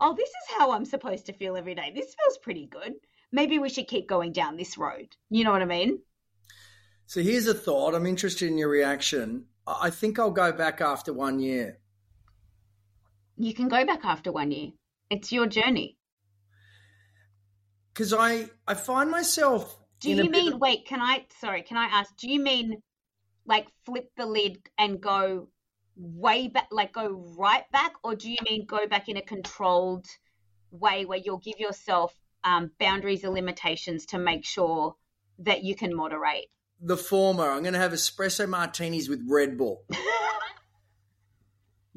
[0.00, 1.92] oh, this is how I'm supposed to feel every day.
[1.94, 2.94] This feels pretty good
[3.32, 5.16] maybe we should keep going down this road.
[5.30, 6.00] You know what I mean?
[7.06, 7.94] So here's a thought.
[7.94, 9.46] I'm interested in your reaction.
[9.66, 11.78] I think I'll go back after one year.
[13.36, 14.70] You can go back after one year.
[15.10, 15.97] It's your journey.
[17.98, 19.76] Because I, I find myself.
[19.98, 20.60] Do you mean, of...
[20.60, 22.80] wait, can I, sorry, can I ask, do you mean
[23.44, 25.48] like flip the lid and go
[25.96, 27.94] way back, like go right back?
[28.04, 30.06] Or do you mean go back in a controlled
[30.70, 34.94] way where you'll give yourself um, boundaries or limitations to make sure
[35.40, 36.46] that you can moderate?
[36.80, 37.50] The former.
[37.50, 39.82] I'm going to have espresso martinis with Red Bull.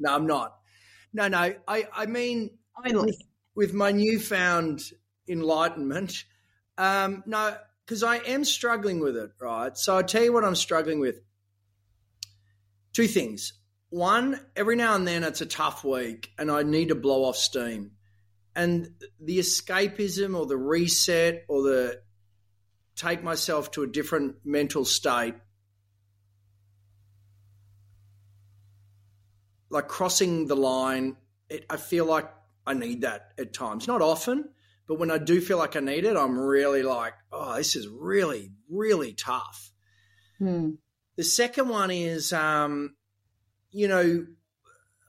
[0.00, 0.56] no, I'm not.
[1.12, 1.54] No, no.
[1.68, 3.22] I, I mean, with,
[3.54, 4.82] with, my newfound
[5.28, 6.24] enlightenment,
[6.78, 9.76] um, no, because I am struggling with it, right?
[9.76, 11.20] So I'll tell you what I'm struggling with.
[12.92, 13.54] Two things.
[13.90, 17.36] One, every now and then it's a tough week and I need to blow off
[17.36, 17.92] steam
[18.54, 22.00] and the escapism or the reset or the
[22.96, 25.34] take myself to a different mental state
[29.70, 31.16] like crossing the line
[31.48, 32.30] it, i feel like
[32.66, 34.48] i need that at times not often
[34.86, 37.88] but when i do feel like i need it i'm really like oh this is
[37.88, 39.70] really really tough
[40.38, 40.70] hmm.
[41.16, 42.94] the second one is um
[43.70, 44.26] you know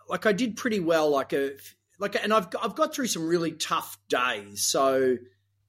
[0.10, 1.52] like i did pretty well like a
[2.04, 4.66] like, and I've I've got through some really tough days.
[4.66, 5.16] So,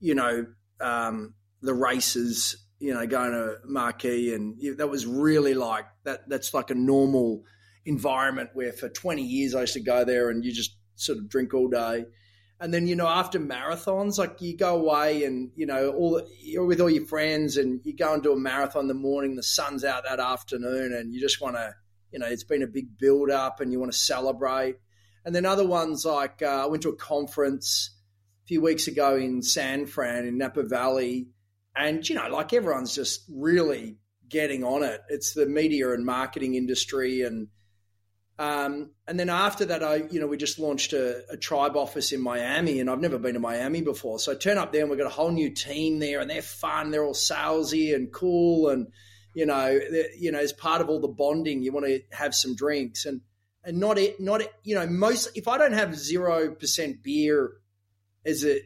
[0.01, 0.47] you know,
[0.81, 6.29] um, the races, you know, going to Marquee, and that was really like that.
[6.29, 7.45] That's like a normal
[7.87, 11.29] environment where for 20 years I used to go there and you just sort of
[11.29, 12.07] drink all day.
[12.65, 16.65] And then you know after marathons, like you go away and you know all you're
[16.65, 19.37] with all your friends and you go and do a marathon in the morning.
[19.37, 21.75] The sun's out that afternoon, and you just want to,
[22.11, 24.77] you know, it's been a big build up, and you want to celebrate.
[25.27, 27.95] And then other ones like uh, I went to a conference
[28.45, 31.29] a few weeks ago in San Fran in Napa Valley,
[31.77, 35.03] and you know, like everyone's just really getting on it.
[35.11, 37.49] It's the media and marketing industry, and
[38.39, 42.11] um, and then after that, I you know we just launched a, a, tribe office
[42.11, 44.19] in Miami, and I've never been to Miami before.
[44.19, 46.43] So I turn up there, and we've got a whole new team there, and they're
[46.43, 46.91] fun.
[46.91, 48.89] They're all salesy and cool, and
[49.35, 49.79] you know,
[50.19, 53.21] you know, as part of all the bonding, you want to have some drinks and
[53.63, 57.53] and not it, not it, you know, most if I don't have zero percent beer
[58.25, 58.63] is it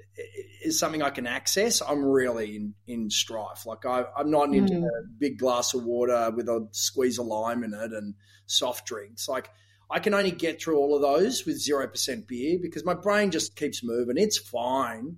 [0.63, 3.67] is something I can access, I'm really in, in strife.
[3.67, 4.85] Like I, am not into mm.
[4.85, 8.15] a big glass of water with a squeeze of lime in it and
[8.49, 9.29] soft drinks.
[9.29, 9.51] Like
[9.91, 13.31] I can only get through all of those with zero percent beer because my brain
[13.31, 14.17] just keeps moving.
[14.17, 15.17] It's fine,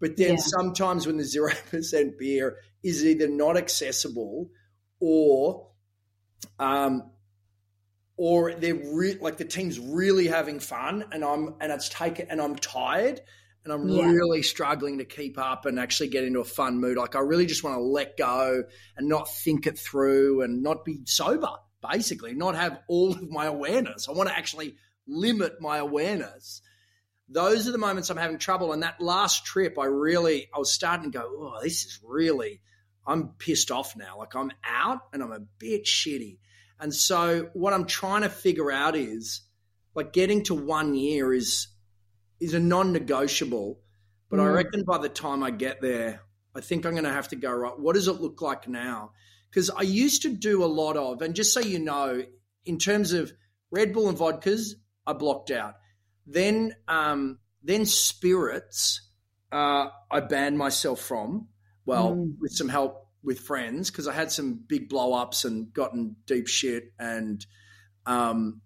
[0.00, 0.36] but then yeah.
[0.38, 4.50] sometimes when the zero percent beer is either not accessible
[5.00, 5.68] or
[6.58, 7.10] um,
[8.16, 12.40] or they're re- like the team's really having fun and I'm and it's taken and
[12.40, 13.20] I'm tired
[13.64, 14.10] and I'm yeah.
[14.10, 16.96] really struggling to keep up and actually get into a fun mood.
[16.96, 18.62] Like I really just want to let go
[18.96, 23.46] and not think it through and not be sober, basically, not have all of my
[23.46, 24.08] awareness.
[24.08, 26.62] I want to actually limit my awareness.
[27.28, 28.72] Those are the moments I'm having trouble.
[28.72, 32.60] And that last trip, I really, I was starting to go, oh, this is really,
[33.06, 34.18] I'm pissed off now.
[34.18, 36.38] Like I'm out and I'm a bit shitty.
[36.80, 39.42] And so what I'm trying to figure out is
[39.94, 41.68] like getting to one year is
[42.40, 43.78] is a non-negotiable.
[44.30, 44.44] But mm.
[44.44, 46.22] I reckon by the time I get there,
[46.54, 47.78] I think I'm going to have to go right.
[47.78, 49.12] What does it look like now?
[49.50, 52.22] Because I used to do a lot of, and just so you know,
[52.64, 53.32] in terms of
[53.70, 54.74] Red Bull and vodkas,
[55.06, 55.74] I blocked out.
[56.26, 59.08] Then, um, then spirits,
[59.50, 61.48] uh, I banned myself from.
[61.84, 62.34] Well, mm.
[62.38, 66.46] with some help with friends because I had some big blow ups and gotten deep
[66.46, 67.44] shit and
[68.06, 68.60] um,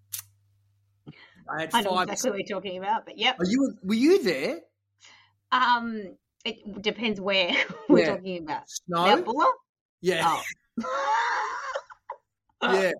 [1.49, 2.09] I had I know five.
[2.09, 3.39] Exactly what you're talking about, but yep.
[3.39, 4.59] Are you were you there?
[5.51, 7.51] Um, it depends where
[7.89, 8.15] we're yeah.
[8.15, 8.69] talking about.
[8.69, 9.05] Snow.
[9.05, 9.51] Mount Buller?
[10.01, 10.23] Yeah.
[10.25, 10.41] Oh.
[12.63, 12.91] yeah.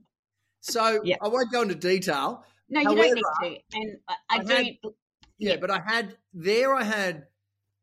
[0.62, 1.18] So yeah.
[1.22, 2.44] I won't go into detail.
[2.70, 3.78] No, you However, don't need to.
[3.78, 4.54] And I, I, I do.
[4.54, 4.90] Had, yeah,
[5.38, 6.74] yeah, but I had there.
[6.74, 7.28] I had.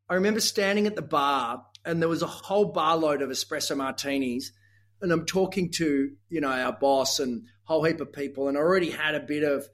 [0.08, 3.76] I remember standing at the bar and there was a whole bar load of espresso
[3.76, 4.52] martinis.
[5.00, 8.48] And I'm talking to, you know, our boss and a whole heap of people.
[8.48, 9.68] And I already had a bit of,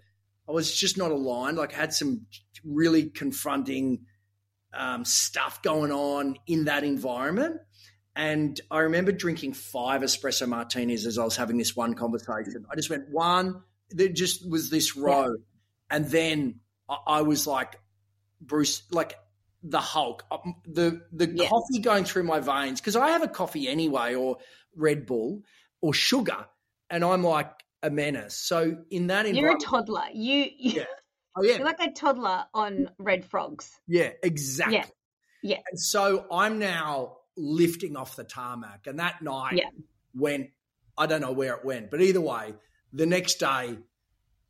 [0.48, 1.58] I was just not aligned.
[1.58, 2.26] Like I had some
[2.64, 4.06] really confronting
[4.72, 7.60] um, stuff going on in that environment.
[8.18, 12.66] And I remember drinking five espresso martinis as I was having this one conversation.
[12.68, 15.36] I just went one, there just was this row.
[15.88, 17.80] And then I, I was like,
[18.40, 19.14] Bruce, like
[19.62, 23.68] the Hulk, um, the the coffee going through my veins because I have a coffee
[23.68, 24.38] anyway, or
[24.74, 25.42] Red Bull,
[25.80, 26.46] or sugar,
[26.90, 27.52] and I'm like
[27.84, 28.36] a menace.
[28.36, 30.06] So in that, you're a toddler.
[30.12, 30.84] You, you yeah.
[31.36, 33.70] Oh yeah, you're like a toddler on Red Frogs.
[33.86, 34.78] Yeah, exactly.
[34.78, 34.86] Yeah,
[35.42, 35.60] yeah.
[35.70, 39.70] And so I'm now lifting off the tarmac, and that night yeah.
[40.14, 40.50] went.
[40.96, 42.54] I don't know where it went, but either way,
[42.92, 43.78] the next day,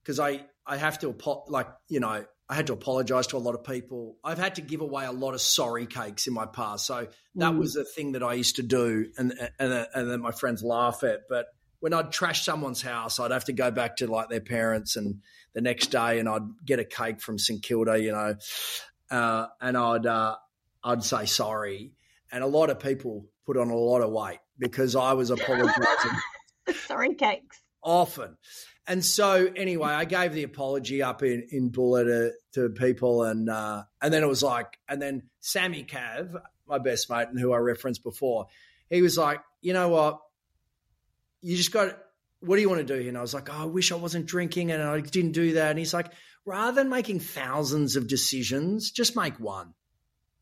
[0.02, 1.14] because I I have to
[1.48, 4.16] like you know I had to apologize to a lot of people.
[4.24, 6.86] I've had to give away a lot of sorry cakes in my past.
[6.86, 7.58] So that mm.
[7.58, 11.04] was a thing that I used to do, and and and then my friends laugh
[11.04, 11.28] at.
[11.28, 11.46] But
[11.80, 15.20] when I'd trash someone's house, I'd have to go back to like their parents, and
[15.52, 18.36] the next day, and I'd get a cake from St Kilda, you know,
[19.10, 20.36] uh, and I'd uh,
[20.82, 21.92] I'd say sorry,
[22.32, 26.12] and a lot of people put on a lot of weight because I was apologizing.
[26.86, 28.36] sorry cakes often.
[28.86, 33.48] And so anyway, I gave the apology up in, in Buller to, to people and
[33.48, 37.52] uh, and then it was like and then Sammy Cav, my best mate and who
[37.52, 38.46] I referenced before,
[38.88, 40.20] he was like, you know what?
[41.42, 41.98] You just got
[42.40, 43.08] what do you want to do here?
[43.08, 45.70] And I was like, oh, I wish I wasn't drinking and I didn't do that.
[45.70, 46.12] And he's like,
[46.44, 49.74] rather than making thousands of decisions, just make one.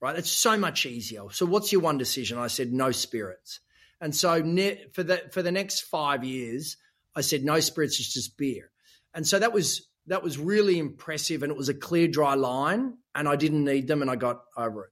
[0.01, 0.17] Right?
[0.17, 1.23] It's so much easier.
[1.31, 2.39] So what's your one decision?
[2.39, 3.61] I said, no spirits.
[4.01, 4.43] And so
[4.93, 6.77] for the for the next five years,
[7.15, 8.71] I said, no spirits, it's just beer.
[9.15, 12.99] And so that was that was really impressive and it was a clear dry line
[13.15, 14.91] and I didn't need them and I got over it.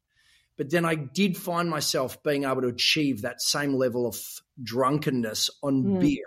[0.56, 4.16] But then I did find myself being able to achieve that same level of
[4.62, 6.00] drunkenness on mm.
[6.00, 6.26] beer.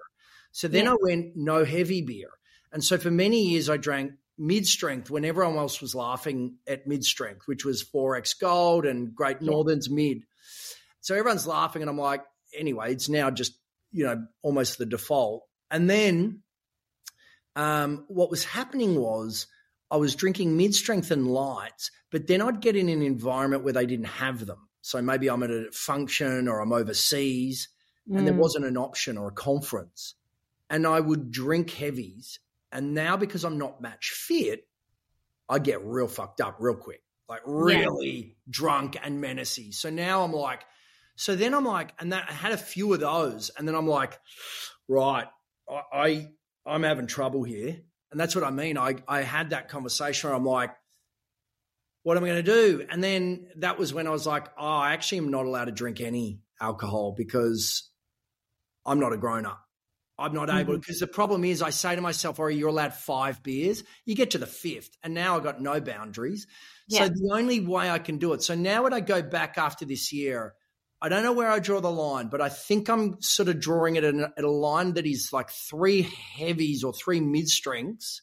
[0.51, 0.93] So then yeah.
[0.93, 2.29] I went no heavy beer.
[2.71, 6.87] And so for many years I drank mid strength when everyone else was laughing at
[6.87, 9.95] mid strength, which was 4X Gold and Great Northern's yeah.
[9.95, 10.23] mid.
[11.01, 12.23] So everyone's laughing and I'm like,
[12.57, 13.57] anyway, it's now just,
[13.91, 15.43] you know, almost the default.
[15.71, 16.43] And then
[17.55, 19.47] um, what was happening was
[19.89, 23.73] I was drinking mid strength and lights, but then I'd get in an environment where
[23.73, 24.69] they didn't have them.
[24.81, 27.69] So maybe I'm at a function or I'm overseas
[28.09, 28.17] mm.
[28.17, 28.39] and there mm.
[28.39, 30.15] wasn't an option or a conference.
[30.69, 32.39] And I would drink heavies.
[32.71, 34.67] And now because I'm not match fit,
[35.49, 38.33] I get real fucked up real quick, like really yeah.
[38.49, 39.73] drunk and menacey.
[39.73, 40.63] So now I'm like,
[41.15, 43.87] so then I'm like, and that I had a few of those, and then I'm
[43.87, 44.19] like,
[44.87, 45.27] right,
[45.69, 46.27] I, I
[46.65, 47.77] I'm having trouble here.
[48.11, 48.77] And that's what I mean.
[48.77, 50.71] I, I had that conversation where I'm like,
[52.03, 52.85] what am I going to do?
[52.89, 55.71] And then that was when I was like, oh, I actually am not allowed to
[55.71, 57.89] drink any alcohol because
[58.85, 59.66] I'm not a grown up.
[60.19, 60.57] I'm not mm-hmm.
[60.57, 64.15] able because the problem is I say to myself, "Or you're allowed five beers." You
[64.15, 66.47] get to the fifth, and now I've got no boundaries.
[66.87, 67.05] Yeah.
[67.05, 68.41] So the only way I can do it.
[68.41, 70.55] So now when I go back after this year,
[71.01, 73.97] I don't know where I draw the line, but I think I'm sort of drawing
[73.97, 78.21] it at a line that is like three heavies or three mid strengths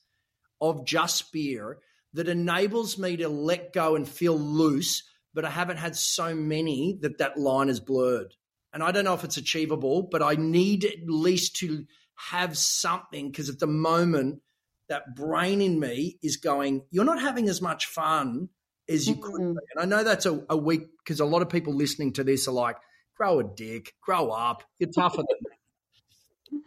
[0.61, 1.79] of just beer
[2.15, 5.05] that enables me to let go and feel loose.
[5.33, 8.35] But I haven't had so many that that line is blurred.
[8.75, 13.31] And I don't know if it's achievable, but I need at least to have something
[13.31, 14.43] because at the moment,
[14.89, 18.49] that brain in me is going, You're not having as much fun
[18.89, 19.23] as you mm-hmm.
[19.23, 19.41] could.
[19.41, 22.49] And I know that's a, a week because a lot of people listening to this
[22.49, 22.77] are like,
[23.17, 26.63] Grow a dick, grow up, you're tougher than me.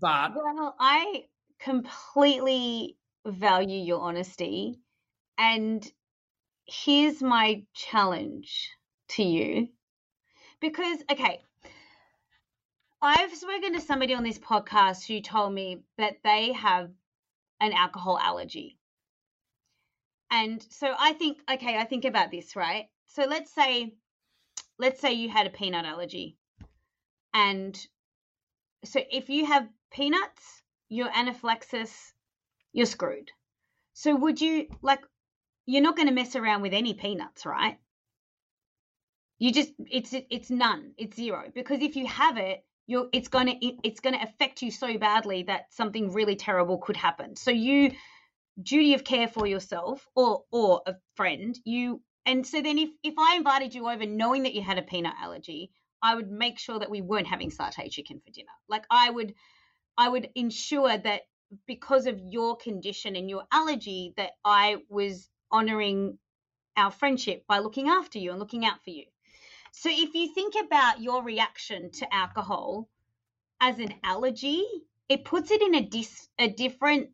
[0.00, 1.24] But well, I
[1.58, 2.96] completely
[3.26, 4.80] value your honesty.
[5.36, 5.86] And
[6.64, 8.70] here's my challenge
[9.10, 9.68] to you.
[10.60, 11.40] Because, okay,
[13.02, 16.90] I've spoken to somebody on this podcast who told me that they have
[17.58, 18.78] an alcohol allergy.
[20.30, 22.86] And so I think, okay, I think about this, right?
[23.06, 23.94] So let's say,
[24.78, 26.36] let's say you had a peanut allergy.
[27.32, 27.76] And
[28.84, 32.12] so if you have peanuts, your anaphylaxis,
[32.72, 33.30] you're screwed.
[33.94, 35.00] So would you, like,
[35.66, 37.78] you're not going to mess around with any peanuts, right?
[39.38, 41.50] You just, it's, it's none, it's zero.
[41.54, 44.98] Because if you have it, you're it's going to it's going to affect you so
[44.98, 47.36] badly that something really terrible could happen.
[47.36, 47.92] So you
[48.60, 53.14] duty of care for yourself or or a friend you and so then if if
[53.18, 55.70] i invited you over knowing that you had a peanut allergy
[56.02, 58.48] i would make sure that we weren't having satay chicken for dinner.
[58.68, 59.34] Like i would
[59.96, 61.22] i would ensure that
[61.66, 66.18] because of your condition and your allergy that i was honoring
[66.76, 69.04] our friendship by looking after you and looking out for you
[69.72, 72.88] so if you think about your reaction to alcohol
[73.60, 74.64] as an allergy,
[75.08, 77.10] it puts it in a dis- a different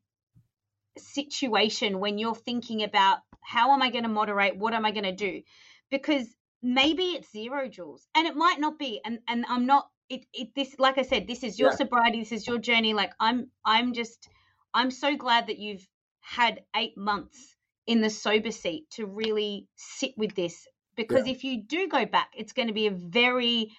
[0.98, 5.04] situation when you're thinking about how am I going to moderate, what am I going
[5.04, 5.42] to do?
[5.90, 6.26] Because
[6.62, 10.48] maybe it's zero Jules and it might not be and and I'm not it, it
[10.56, 11.76] this like I said this is your yeah.
[11.76, 14.28] sobriety this is your journey like I'm I'm just
[14.74, 15.86] I'm so glad that you've
[16.20, 17.54] had 8 months
[17.86, 20.66] in the sober seat to really sit with this
[20.96, 21.32] because yeah.
[21.32, 23.72] if you do go back, it's going to be a very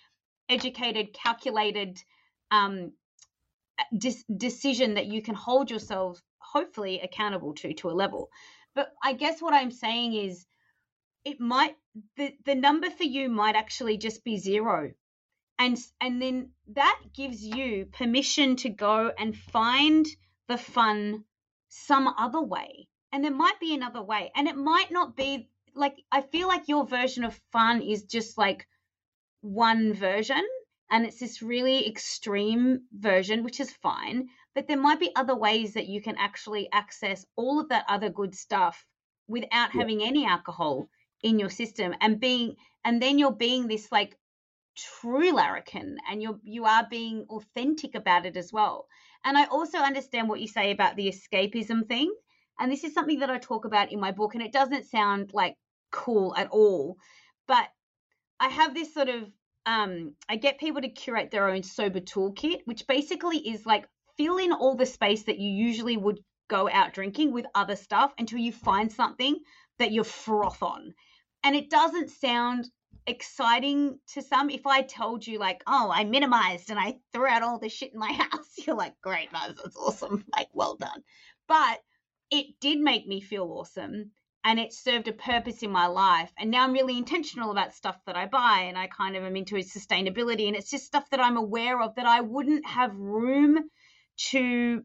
[0.50, 2.02] educated, calculated
[2.52, 2.94] um,
[3.98, 8.30] dis- decision that you can hold yourself hopefully accountable to to a level.
[8.76, 10.46] But I guess what I'm saying is
[11.26, 11.76] it might
[12.16, 14.94] the the number for you might actually just be zero.
[15.60, 20.06] And and then that gives you permission to go and find
[20.48, 21.26] the fun
[21.70, 22.88] some other way.
[23.12, 24.32] And there might be another way.
[24.36, 28.38] And it might not be like I feel like your version of fun is just
[28.38, 28.68] like
[29.42, 30.44] one version
[30.90, 35.74] and it's this really extreme version which is fine but there might be other ways
[35.74, 38.86] that you can actually access all of that other good stuff
[39.28, 39.80] without yeah.
[39.80, 40.90] having any alcohol
[41.22, 44.18] in your system and being and then you're being this like
[44.76, 48.88] true larrikin and you're you are being authentic about it as well
[49.26, 52.14] and i also understand what you say about the escapism thing
[52.60, 55.32] and this is something that i talk about in my book and it doesn't sound
[55.34, 55.56] like
[55.98, 56.98] cool at all.
[57.48, 57.68] But
[58.40, 59.24] I have this sort of
[59.66, 63.86] um, I get people to curate their own sober toolkit, which basically is like
[64.16, 66.20] fill in all the space that you usually would
[66.50, 69.38] go out drinking with other stuff until you find something
[69.80, 70.94] that you're froth on.
[71.44, 72.70] And it doesn't sound
[73.06, 74.50] exciting to some.
[74.50, 77.94] If I told you, like, oh, I minimized and I threw out all the shit
[77.94, 80.24] in my house, you're like, great, that's awesome.
[80.34, 81.04] Like, well done.
[81.48, 81.80] But
[82.32, 84.12] it did make me feel awesome
[84.48, 86.32] and it served a purpose in my life.
[86.40, 89.36] And now I'm really intentional about stuff that I buy and I kind of am
[89.36, 93.60] into sustainability and it's just stuff that I'm aware of that I wouldn't have room
[94.30, 94.84] to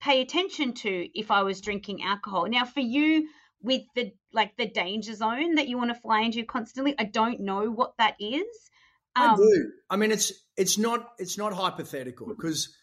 [0.00, 2.48] pay attention to if I was drinking alcohol.
[2.48, 3.28] Now for you
[3.60, 7.40] with the like the danger zone that you want to fly into constantly, I don't
[7.40, 8.46] know what that is.
[9.16, 9.70] Um, I do.
[9.90, 12.74] I mean it's it's not it's not hypothetical because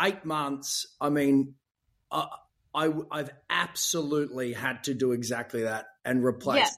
[0.00, 1.54] 8 months, I mean
[2.10, 2.26] uh,
[2.74, 6.60] I, I've absolutely had to do exactly that and replace.
[6.60, 6.68] Yeah.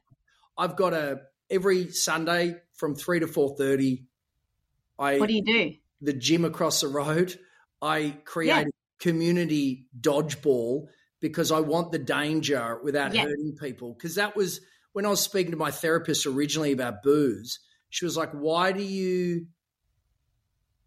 [0.59, 1.20] I've got a
[1.51, 4.07] every Sunday from three to four thirty.
[4.99, 5.72] I what do you do?
[6.01, 7.38] The gym across the road.
[7.80, 8.61] I create yeah.
[8.62, 8.64] a
[8.99, 10.86] community dodgeball
[11.20, 13.22] because I want the danger without yeah.
[13.22, 13.95] hurting people.
[13.95, 14.61] Because that was
[14.92, 17.61] when I was speaking to my therapist originally about booze.
[17.90, 19.47] She was like, "Why do you,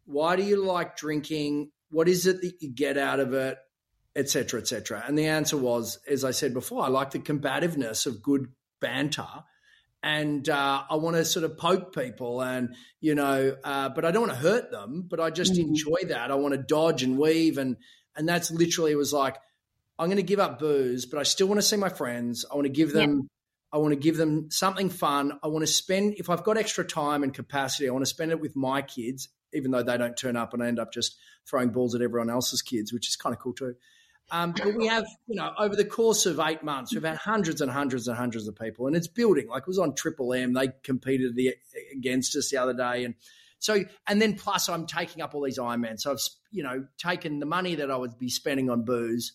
[0.05, 1.71] why do you like drinking?
[1.89, 3.57] What is it that you get out of it,
[4.17, 8.21] etc., etc." And the answer was, as I said before, I like the combativeness of
[8.21, 8.51] good
[8.81, 9.27] banter
[10.03, 14.11] and uh, I want to sort of poke people, and you know, uh, but I
[14.11, 15.05] don't want to hurt them.
[15.07, 15.69] But I just mm-hmm.
[15.69, 16.31] enjoy that.
[16.31, 17.77] I want to dodge and weave, and
[18.15, 19.37] and that's literally it was like
[19.99, 22.45] I'm going to give up booze, but I still want to see my friends.
[22.49, 23.11] I want to give them.
[23.11, 23.27] Yeah.
[23.73, 25.39] I want to give them something fun.
[25.43, 28.31] I want to spend, if I've got extra time and capacity, I want to spend
[28.31, 31.17] it with my kids, even though they don't turn up and I end up just
[31.45, 33.75] throwing balls at everyone else's kids, which is kind of cool too.
[34.29, 37.61] Um, but we have, you know, over the course of eight months, we've had hundreds
[37.61, 39.47] and hundreds and hundreds of people, and it's building.
[39.47, 41.55] Like it was on Triple M, they competed the,
[41.93, 43.15] against us the other day, and
[43.59, 45.99] so, and then plus I'm taking up all these Ironman.
[45.99, 46.19] So I've,
[46.51, 49.33] you know, taken the money that I would be spending on booze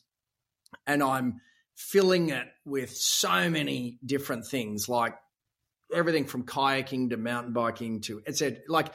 [0.87, 1.41] and I'm
[1.75, 5.15] filling it with so many different things like
[5.93, 8.93] everything from kayaking to mountain biking to it's like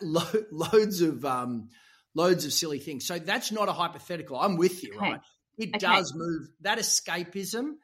[0.00, 0.22] lo-
[0.52, 1.68] loads of um,
[2.14, 3.06] loads of silly things.
[3.06, 4.38] So that's not a hypothetical.
[4.38, 5.10] I'm with you, okay.
[5.10, 5.20] right?
[5.58, 5.78] It okay.
[5.78, 7.74] does move that escapism.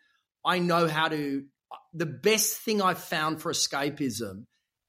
[0.45, 1.45] I know how to.
[1.93, 4.45] The best thing I've found for escapism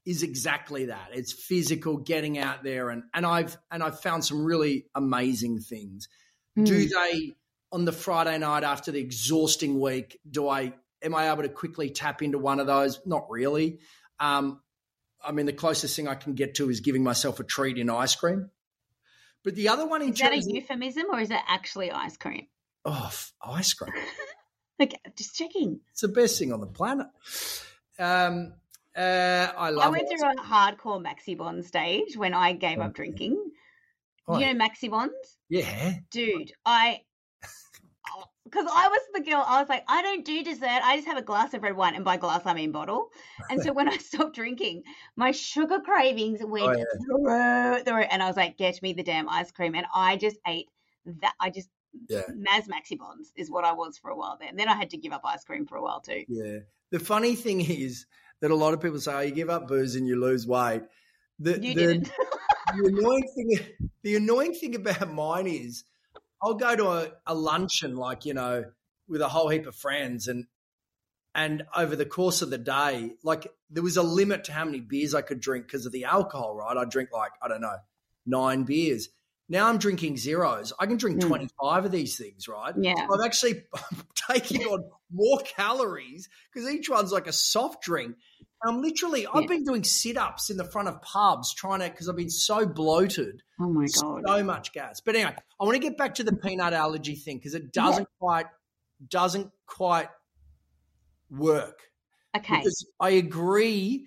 [0.06, 1.10] is exactly that.
[1.12, 6.08] It's physical, getting out there, and and I've and I've found some really amazing things.
[6.58, 6.66] Mm.
[6.66, 7.32] Do they
[7.72, 10.18] on the Friday night after the exhausting week?
[10.28, 10.72] Do I
[11.02, 13.00] am I able to quickly tap into one of those?
[13.04, 13.80] Not really.
[14.18, 14.60] Um,
[15.22, 17.90] I mean, the closest thing I can get to is giving myself a treat in
[17.90, 18.50] ice cream.
[19.44, 22.46] But the other one in is that a euphemism or is it actually ice cream?
[22.84, 23.10] Oh,
[23.42, 23.92] ice cream.
[24.82, 25.80] okay, just checking.
[25.92, 27.06] It's the best thing on the planet.
[27.98, 28.54] Um,
[28.96, 29.86] uh, I love.
[29.86, 32.86] I went through a hardcore Maxibon stage when I gave okay.
[32.86, 33.50] up drinking.
[34.26, 35.08] Oh, you know Maxibons?
[35.48, 36.52] Yeah, dude.
[36.64, 37.00] I
[38.50, 40.80] because I was the girl, I was like, I don't do dessert.
[40.82, 43.10] I just have a glass of red wine, and by glass I mean bottle.
[43.48, 44.82] And so when I stopped drinking,
[45.16, 46.84] my sugar cravings went oh, yeah.
[47.04, 49.74] through the roof, and I was like, get me the damn ice cream.
[49.74, 50.68] And I just ate
[51.22, 51.34] that.
[51.40, 51.68] I just
[52.08, 52.22] yeah.
[52.30, 54.48] Maz Maxibons is what I was for a while there.
[54.48, 56.24] And then I had to give up ice cream for a while too.
[56.28, 56.58] Yeah.
[56.90, 58.06] The funny thing is
[58.40, 60.82] that a lot of people say, oh, you give up booze and you lose weight.
[61.38, 62.12] The, you the, didn't.
[62.76, 65.84] the annoying thing, the annoying thing about mine is
[66.42, 68.64] I'll go to a, a luncheon, like, you know,
[69.08, 70.46] with a whole heap of friends and
[71.34, 74.80] and over the course of the day, like there was a limit to how many
[74.80, 76.76] beers I could drink because of the alcohol, right?
[76.76, 77.76] I drink like, I don't know,
[78.26, 79.08] nine beers.
[79.48, 80.72] Now I'm drinking zeros.
[80.78, 81.26] I can drink mm.
[81.26, 82.74] 25 of these things, right?
[82.80, 82.94] Yeah.
[82.96, 83.64] So I'm actually
[84.30, 88.16] taking on more calories because each one's like a soft drink.
[88.62, 92.08] I'm literally, I've been doing sit ups in the front of pubs trying to, because
[92.08, 93.42] I've been so bloated.
[93.58, 94.22] Oh my God.
[94.26, 95.00] So much gas.
[95.00, 98.02] But anyway, I want to get back to the peanut allergy thing because it doesn't
[98.02, 98.18] yeah.
[98.18, 98.46] quite,
[99.08, 100.08] doesn't quite
[101.30, 101.80] work.
[102.36, 102.58] Okay.
[102.58, 104.06] Because I agree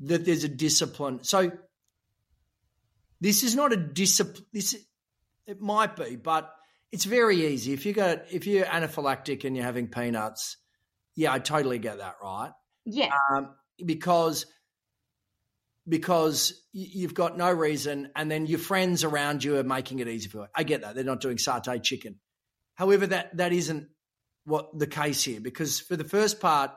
[0.00, 1.24] that there's a discipline.
[1.24, 1.50] So
[3.20, 4.46] this is not a discipline.
[4.52, 4.76] This,
[5.46, 6.54] it might be, but
[6.92, 7.72] it's very easy.
[7.72, 10.56] If you got, if you're anaphylactic and you're having peanuts,
[11.16, 12.52] yeah, I totally get that, right?
[12.84, 13.10] Yeah.
[13.34, 14.46] Um, because
[15.88, 20.28] because you've got no reason, and then your friends around you are making it easy
[20.28, 20.46] for you.
[20.54, 22.16] I get that they're not doing satay chicken.
[22.74, 23.88] However, that that isn't
[24.44, 26.72] what the case here because for the first part,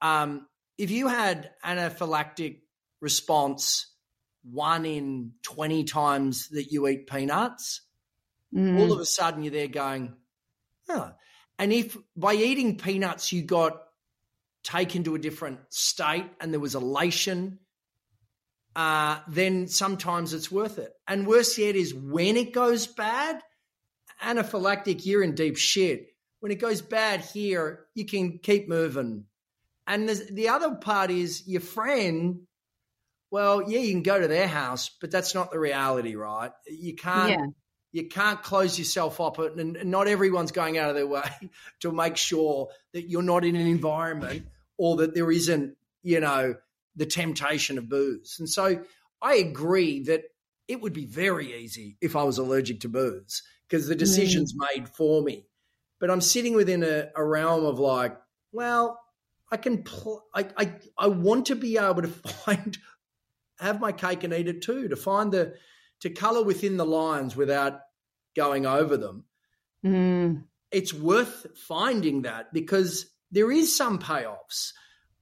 [0.00, 0.46] um,
[0.78, 2.60] if you had anaphylactic
[3.00, 3.92] response
[4.42, 7.82] one in twenty times that you eat peanuts,
[8.54, 8.78] mm.
[8.78, 10.14] all of a sudden you're there going,
[10.88, 11.12] oh.
[11.58, 13.82] And if by eating peanuts you got
[14.62, 17.58] taken to a different state and there was elation,
[18.74, 20.92] uh, then sometimes it's worth it.
[21.06, 23.40] And worse yet is when it goes bad,
[24.22, 26.08] anaphylactic, you're in deep shit.
[26.40, 29.24] When it goes bad here, you can keep moving.
[29.86, 32.40] And the other part is your friend.
[33.30, 36.52] Well, yeah, you can go to their house, but that's not the reality, right?
[36.66, 37.30] You can't.
[37.30, 37.46] Yeah.
[37.94, 41.28] You can't close yourself up, and not everyone's going out of their way
[41.80, 44.46] to make sure that you're not in an environment
[44.78, 46.54] or that there isn't, you know,
[46.96, 48.36] the temptation of booze.
[48.38, 48.82] And so
[49.20, 50.24] I agree that
[50.68, 54.66] it would be very easy if I was allergic to booze because the decision's mm.
[54.74, 55.46] made for me.
[55.98, 58.16] But I'm sitting within a, a realm of like,
[58.50, 59.00] well,
[59.50, 62.08] I can, pl- I, I, I want to be able to
[62.44, 62.76] find,
[63.58, 65.54] have my cake and eat it too, to find the,
[66.00, 67.80] to color within the lines without
[68.34, 69.24] going over them.
[69.84, 70.44] Mm.
[70.70, 74.72] it's worth finding that because there is some payoffs.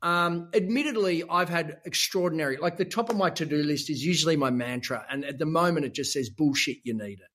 [0.03, 4.37] Um, admittedly, I've had extraordinary, like the top of my to do list is usually
[4.37, 5.05] my mantra.
[5.09, 7.29] And at the moment, it just says bullshit, you need it.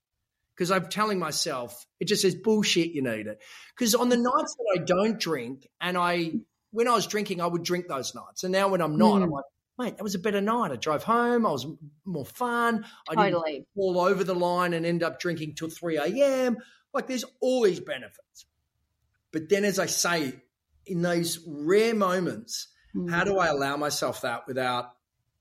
[0.55, 3.39] Because I'm telling myself, it just says bullshit, you need it.
[3.77, 6.31] Because on the nights that I don't drink, and I,
[6.71, 8.43] when I was drinking, I would drink those nights.
[8.43, 9.23] And now when I'm not, mm.
[9.23, 9.45] I'm like,
[9.77, 10.71] mate, that was a better night.
[10.71, 11.45] I drove home.
[11.45, 11.67] I was
[12.05, 12.85] more fun.
[13.09, 13.51] I totally.
[13.51, 16.57] didn't fall over the line and end up drinking till 3 a.m.
[16.93, 18.45] Like there's all these benefits.
[19.31, 20.33] But then, as I say,
[20.85, 23.09] in those rare moments, mm.
[23.09, 24.91] how do I allow myself that without,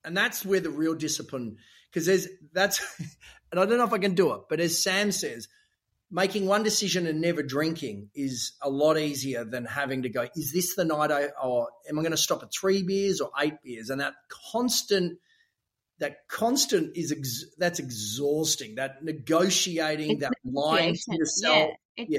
[0.04, 1.56] and that's where the real discipline,
[1.90, 2.80] because there's, that's,
[3.50, 5.48] and I don't know if I can do it, but as Sam says,
[6.10, 10.52] making one decision and never drinking is a lot easier than having to go, is
[10.52, 13.54] this the night I, or am I going to stop at three beers or eight
[13.62, 13.90] beers?
[13.90, 14.14] And that
[14.52, 15.18] constant,
[15.98, 18.76] that constant is, ex- that's exhausting.
[18.76, 21.70] That negotiating, it's that lying to yourself.
[21.96, 22.04] Yeah.
[22.08, 22.18] yeah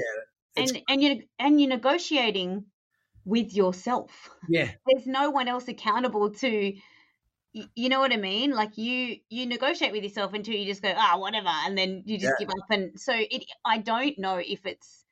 [0.56, 2.66] and, and you're, and you're negotiating
[3.26, 4.30] with yourself.
[4.48, 4.70] Yeah.
[4.86, 6.72] There's no one else accountable to
[7.74, 8.50] you know what I mean?
[8.50, 12.02] Like you you negotiate with yourself until you just go, ah, oh, whatever, and then
[12.04, 12.46] you just yeah.
[12.46, 12.70] give up.
[12.70, 15.04] And so it I don't know if it's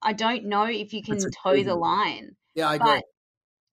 [0.00, 2.36] I don't know if you can toe the line.
[2.54, 2.88] Yeah, I agree.
[2.88, 3.04] But,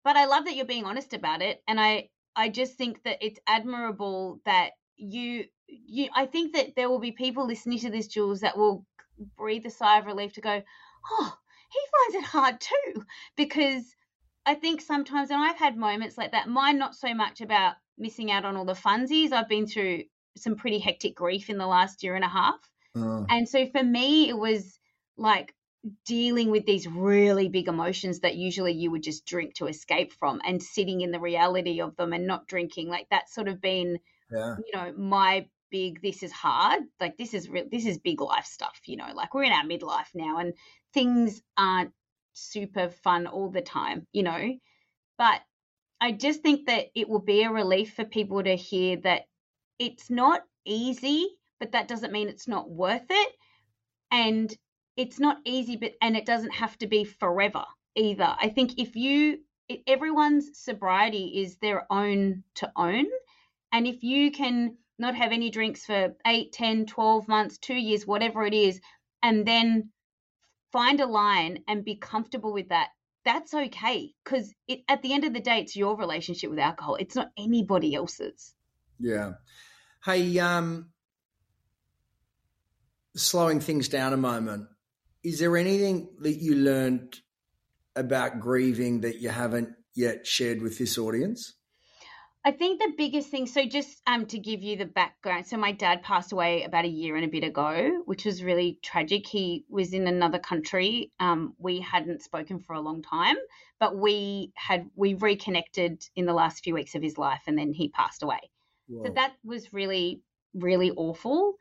[0.03, 1.61] but I love that you're being honest about it.
[1.67, 6.89] And I I just think that it's admirable that you you I think that there
[6.89, 8.85] will be people listening to this, Jules, that will
[9.37, 10.63] breathe a sigh of relief to go,
[11.11, 11.33] Oh,
[11.69, 13.03] he finds it hard too.
[13.35, 13.83] Because
[14.45, 18.31] I think sometimes, and I've had moments like that, mine not so much about missing
[18.31, 19.31] out on all the funsies.
[19.31, 20.03] I've been through
[20.37, 22.59] some pretty hectic grief in the last year and a half.
[22.95, 23.25] Uh.
[23.29, 24.79] And so for me, it was
[25.17, 25.53] like
[26.05, 30.41] dealing with these really big emotions that usually you would just drink to escape from
[30.45, 32.89] and sitting in the reality of them and not drinking.
[32.89, 33.99] Like that's sort of been,
[34.31, 34.55] yeah.
[34.57, 38.45] you know, my big this is hard like this is real this is big life
[38.45, 40.53] stuff you know like we're in our midlife now and
[40.93, 41.91] things aren't
[42.33, 44.53] super fun all the time you know
[45.17, 45.41] but
[46.01, 49.23] I just think that it will be a relief for people to hear that
[49.77, 51.27] it's not easy,
[51.59, 53.33] but that doesn't mean it's not worth it.
[54.11, 54.55] And
[54.95, 57.65] it's not easy, but and it doesn't have to be forever
[57.95, 58.35] either.
[58.39, 59.39] I think if you,
[59.87, 63.05] everyone's sobriety is their own to own.
[63.71, 68.07] And if you can not have any drinks for 8, 10, 12 months, two years,
[68.07, 68.79] whatever it is,
[69.21, 69.91] and then
[70.71, 72.89] find a line and be comfortable with that
[73.25, 74.53] that's okay because
[74.87, 76.95] at the end of the day, it's your relationship with alcohol.
[76.95, 78.53] It's not anybody else's.
[78.99, 79.33] Yeah.
[80.03, 80.89] Hey, um,
[83.15, 84.67] slowing things down a moment.
[85.23, 87.19] Is there anything that you learned
[87.95, 91.55] about grieving that you haven't yet shared with this audience?
[92.49, 95.71] I think the biggest thing, so just um, to give you the background, so my
[95.71, 99.27] dad passed away about a year and a bit ago, which was really tragic.
[99.27, 101.11] He was in another country.
[101.19, 103.35] Um, we hadn't spoken for a long time,
[103.79, 107.71] but we had we reconnected in the last few weeks of his life, and then
[107.71, 108.39] he passed away.
[108.87, 109.05] Whoa.
[109.05, 110.23] So that was really,
[110.55, 111.53] really awful.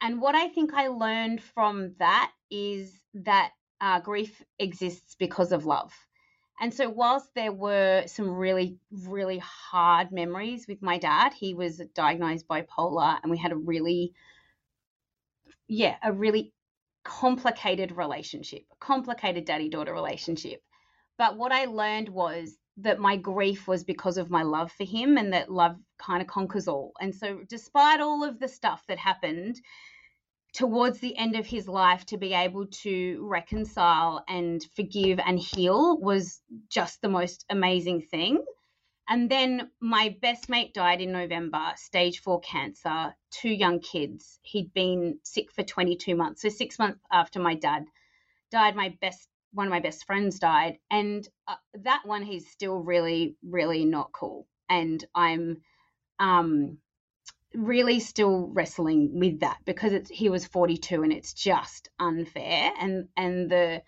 [0.00, 3.50] And what I think I learned from that is that
[3.80, 5.92] uh, grief exists because of love.
[6.60, 11.78] And so, whilst there were some really, really hard memories with my dad, he was
[11.94, 14.12] diagnosed bipolar, and we had a really,
[15.68, 16.52] yeah, a really
[17.02, 20.62] complicated relationship, a complicated daddy daughter relationship.
[21.16, 25.16] But what I learned was that my grief was because of my love for him,
[25.16, 26.92] and that love kind of conquers all.
[27.00, 29.58] And so, despite all of the stuff that happened,
[30.52, 35.98] towards the end of his life to be able to reconcile and forgive and heal
[35.98, 38.44] was just the most amazing thing.
[39.08, 44.38] And then my best mate died in November, stage four cancer, two young kids.
[44.42, 46.42] He'd been sick for 22 months.
[46.42, 47.86] So, six months after my dad
[48.52, 50.78] died, my best one of my best friends died.
[50.90, 54.46] And uh, that one, he's still really, really not cool.
[54.68, 55.62] And I'm,
[56.18, 56.78] um,
[57.54, 62.72] really still wrestling with that because it's he was 42 and it's just unfair.
[62.78, 63.82] And and the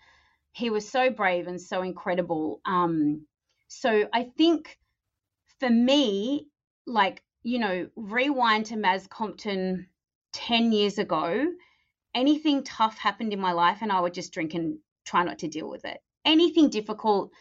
[0.51, 2.61] he was so brave and so incredible.
[2.65, 3.25] Um
[3.73, 4.77] so i think
[5.59, 6.47] for me
[6.85, 9.87] like you know rewind to maz compton
[10.33, 11.45] 10 years ago
[12.13, 15.49] anything tough happened in my life and i would just drink and try not to
[15.49, 15.99] deal with it.
[16.23, 17.31] Anything difficult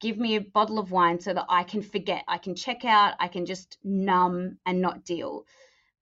[0.00, 3.14] give me a bottle of wine so that i can forget i can check out
[3.20, 5.44] i can just numb and not deal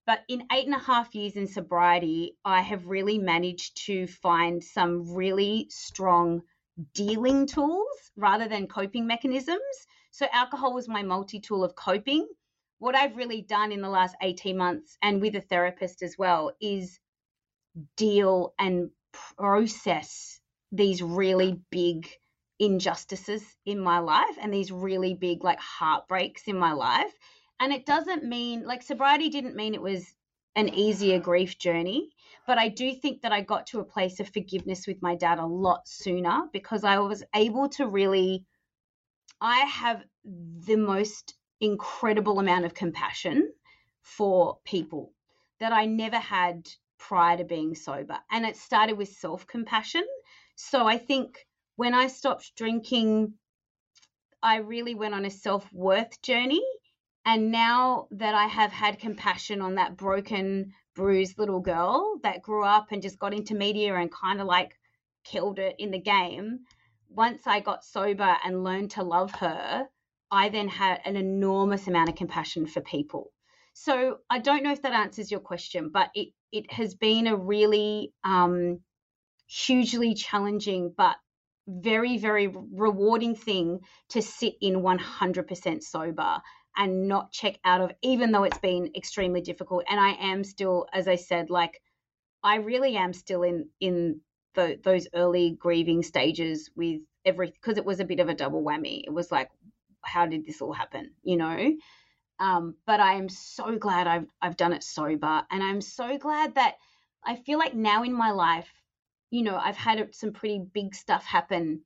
[0.09, 4.63] but in eight and a half years in sobriety, I have really managed to find
[4.63, 6.41] some really strong
[6.95, 7.85] dealing tools
[8.15, 9.61] rather than coping mechanisms.
[10.09, 12.27] So, alcohol was my multi tool of coping.
[12.79, 16.53] What I've really done in the last 18 months and with a therapist as well
[16.59, 16.99] is
[17.95, 18.89] deal and
[19.37, 20.39] process
[20.71, 22.09] these really big
[22.57, 27.13] injustices in my life and these really big like heartbreaks in my life.
[27.59, 30.13] And it doesn't mean like sobriety didn't mean it was
[30.55, 32.09] an easier grief journey.
[32.47, 35.39] But I do think that I got to a place of forgiveness with my dad
[35.39, 38.45] a lot sooner because I was able to really,
[39.39, 43.51] I have the most incredible amount of compassion
[44.01, 45.13] for people
[45.59, 48.17] that I never had prior to being sober.
[48.31, 50.05] And it started with self compassion.
[50.55, 51.45] So I think
[51.75, 53.33] when I stopped drinking,
[54.41, 56.63] I really went on a self worth journey.
[57.31, 62.65] And now that I have had compassion on that broken, bruised little girl that grew
[62.65, 64.71] up and just got into media and kind of like
[65.23, 66.61] killed it in the game,
[67.07, 69.87] once I got sober and learned to love her,
[70.31, 73.31] I then had an enormous amount of compassion for people.
[73.73, 77.35] So I don't know if that answers your question, but it it has been a
[77.35, 78.79] really um,
[79.45, 81.17] hugely challenging but
[81.67, 86.41] very very rewarding thing to sit in 100% sober
[86.79, 89.83] and not check out of even though it's been extremely difficult.
[89.89, 91.81] And i am still as i said like
[92.43, 94.21] i really am still in in
[94.55, 98.63] the, those early grieving stages with every because it was a bit of a double
[98.63, 99.03] whammy.
[99.05, 99.51] It was like
[100.03, 101.75] how did this all happen you know?
[102.39, 106.55] Um, but I am so glad I've I've done it sober, and I'm so glad
[106.55, 106.75] that
[107.25, 108.69] I feel like now in my life,
[109.29, 111.81] you know, I've had some pretty big stuff happen,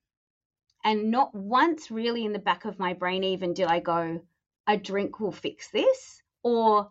[0.83, 4.21] and not once really in the back of my brain even did I go,
[4.67, 6.89] a drink will fix this, or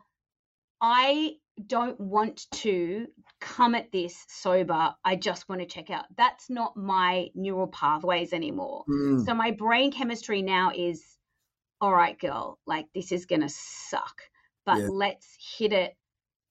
[0.81, 1.35] I
[1.67, 3.07] don't want to
[3.41, 4.95] come at this sober.
[5.05, 6.05] I just want to check out.
[6.17, 8.85] That's not my neural pathways anymore.
[8.89, 9.25] Mm.
[9.25, 11.05] So my brain chemistry now is
[11.81, 14.23] all right, girl, like this is going to suck,
[14.65, 14.89] but yeah.
[14.89, 15.97] let's hit it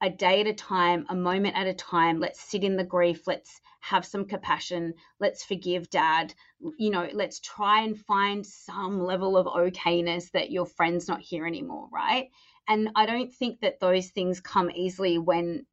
[0.02, 2.20] a day at a time, a moment at a time.
[2.20, 3.28] Let's sit in the grief.
[3.28, 4.96] Let's have some compassion.
[5.20, 6.34] Let's forgive dad.
[6.78, 11.46] You know, let's try and find some level of okayness that your friend's not here
[11.46, 12.30] anymore, right?
[12.68, 15.66] And I don't think that those things come easily when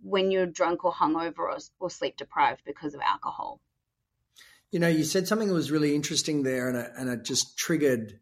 [0.00, 3.60] when you're drunk or hungover or, or sleep deprived because of alcohol.
[4.70, 7.58] You know, you said something that was really interesting there, and it, and it just
[7.58, 8.20] triggered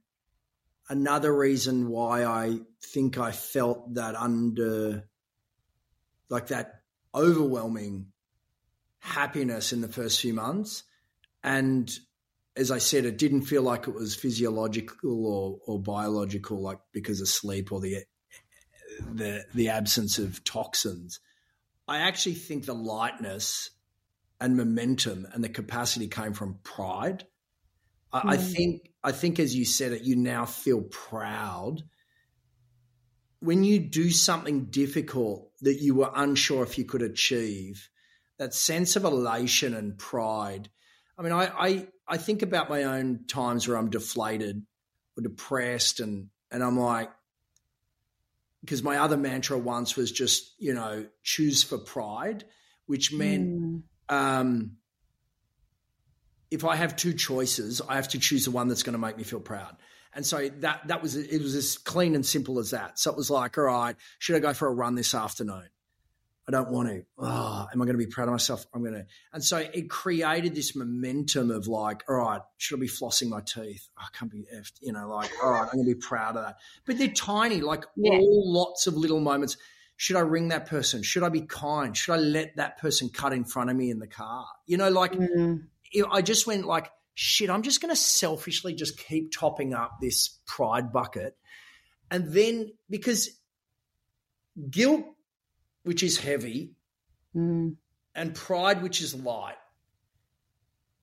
[0.89, 5.05] another reason why I think I felt that under
[6.29, 6.81] like that
[7.15, 8.07] overwhelming
[9.01, 10.85] happiness in the first few months.
[11.43, 11.91] And
[12.57, 17.21] as I said, it didn't feel like it was physiological or, or biological, like because
[17.21, 18.05] of sleep or the
[19.13, 21.21] the the absence of toxins.
[21.87, 23.71] I actually think the lightness
[24.41, 27.25] and momentum and the capacity came from pride.
[28.13, 28.31] I, mm.
[28.31, 31.83] I think I think, as you said it, you now feel proud.
[33.41, 37.89] When you do something difficult that you were unsure if you could achieve,
[38.39, 40.69] that sense of elation and pride.
[41.19, 44.63] I mean, I, I, I think about my own times where I'm deflated
[45.17, 47.11] or depressed, and and I'm like,
[48.61, 52.45] because my other mantra once was just you know choose for pride,
[52.87, 53.83] which meant mm.
[54.09, 54.73] um,
[56.51, 59.17] if I have two choices, I have to choose the one that's going to make
[59.17, 59.77] me feel proud.
[60.17, 62.99] And so that that was it was as clean and simple as that.
[62.99, 65.69] So it was like, all right, should I go for a run this afternoon?
[66.49, 67.03] I don't want to.
[67.19, 68.65] Oh, am I going to be proud of myself?
[68.73, 69.07] I'm going to.
[69.33, 73.41] And so it created this momentum of like, all right, should I be flossing my
[73.41, 73.89] teeth?
[73.99, 74.75] Oh, I can't be effed.
[74.81, 76.59] You know, like, all right, I'm going to be proud of that.
[76.87, 78.13] But they're tiny, like yeah.
[78.13, 79.57] all lots of little moments.
[79.97, 81.03] Should I ring that person?
[81.03, 81.97] Should I be kind?
[81.97, 84.47] Should I let that person cut in front of me in the car?
[84.67, 85.65] You know, like mm.
[86.11, 90.39] I just went like, shit, I'm just going to selfishly just keep topping up this
[90.47, 91.35] pride bucket.
[92.11, 93.31] And then because
[94.71, 95.05] guilt,
[95.83, 96.75] which is heavy,
[97.35, 97.75] mm.
[98.15, 99.57] and pride, which is light,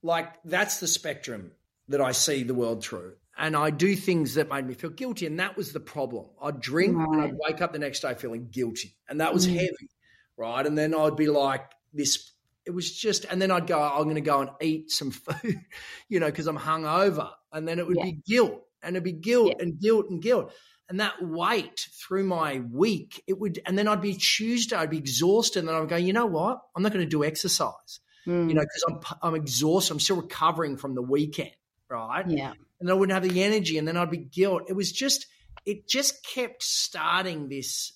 [0.03, 1.51] like that's the spectrum
[1.89, 3.13] that I see the world through.
[3.35, 5.25] And I do things that made me feel guilty.
[5.25, 6.27] And that was the problem.
[6.39, 7.09] I'd drink right.
[7.09, 8.95] and I'd wake up the next day feeling guilty.
[9.09, 9.55] And that was mm.
[9.55, 9.89] heavy.
[10.37, 10.63] Right.
[10.63, 12.32] And then I'd be like this
[12.65, 15.59] it was just, and then I'd go, I'm going to go and eat some food,
[16.09, 17.29] you know, because I'm hungover.
[17.51, 18.05] And then it would yeah.
[18.05, 19.63] be guilt and it'd be guilt yeah.
[19.63, 20.53] and guilt and guilt.
[20.89, 24.97] And that weight through my week, it would, and then I'd be Tuesday, I'd be
[24.97, 25.59] exhausted.
[25.59, 26.59] And then I'd go, you know what?
[26.75, 28.47] I'm not going to do exercise, mm.
[28.47, 29.93] you know, because I'm, I'm exhausted.
[29.93, 31.51] I'm still recovering from the weekend.
[31.89, 32.27] Right.
[32.27, 32.53] Yeah.
[32.79, 34.63] And I wouldn't have the energy and then I'd be guilt.
[34.67, 35.27] It was just,
[35.65, 37.93] it just kept starting this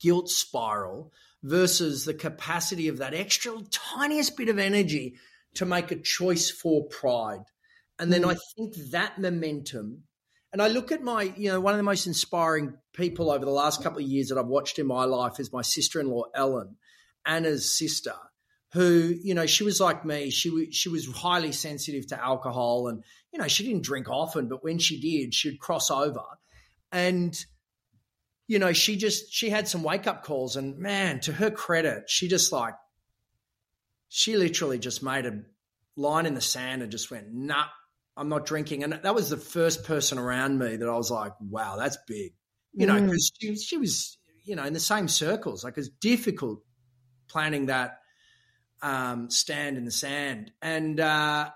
[0.00, 1.12] guilt spiral
[1.42, 5.16] versus the capacity of that extra tiniest bit of energy
[5.54, 7.44] to make a choice for pride.
[7.98, 8.32] And then mm.
[8.32, 10.04] I think that momentum,
[10.52, 13.50] and I look at my, you know, one of the most inspiring people over the
[13.50, 16.24] last couple of years that I've watched in my life is my sister in law,
[16.34, 16.76] Ellen,
[17.24, 18.14] Anna's sister.
[18.72, 20.30] who, you know, she was like me.
[20.30, 24.62] She she was highly sensitive to alcohol, and you know, she didn't drink often, but
[24.62, 26.22] when she did, she'd cross over,
[26.92, 27.36] and
[28.50, 32.10] you know, she just she had some wake up calls, and man, to her credit,
[32.10, 32.74] she just like
[34.08, 35.42] she literally just made a
[35.94, 37.66] line in the sand and just went, nah,
[38.16, 38.82] I'm not drinking.
[38.82, 42.32] And that was the first person around me that I was like, wow, that's big.
[42.72, 43.40] You know, because mm.
[43.40, 45.62] she, she was, you know, in the same circles.
[45.62, 46.60] Like it's difficult
[47.28, 48.00] planning that
[48.82, 50.50] um, stand in the sand.
[50.60, 51.50] And uh,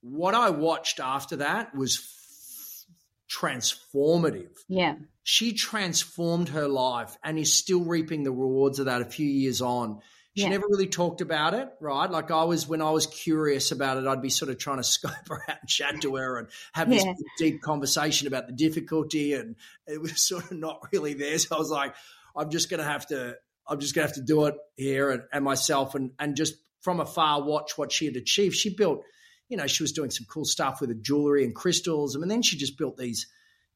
[0.00, 4.56] what I watched after that was f- transformative.
[4.68, 4.96] Yeah.
[5.24, 9.60] She transformed her life and is still reaping the rewards of that a few years
[9.60, 10.00] on.
[10.34, 10.48] She yeah.
[10.48, 12.10] never really talked about it, right?
[12.10, 14.82] Like I was when I was curious about it, I'd be sort of trying to
[14.82, 17.12] scope her out and chat to her and have this yeah.
[17.36, 19.56] deep conversation about the difficulty, and
[19.86, 21.38] it was sort of not really there.
[21.38, 21.94] So I was like,
[22.34, 23.36] I'm just going to have to,
[23.68, 26.54] I'm just going to have to do it here and, and myself, and and just
[26.80, 28.56] from afar watch what she had achieved.
[28.56, 29.02] She built,
[29.50, 32.30] you know, she was doing some cool stuff with the jewelry and crystals, I and
[32.30, 33.26] then she just built these,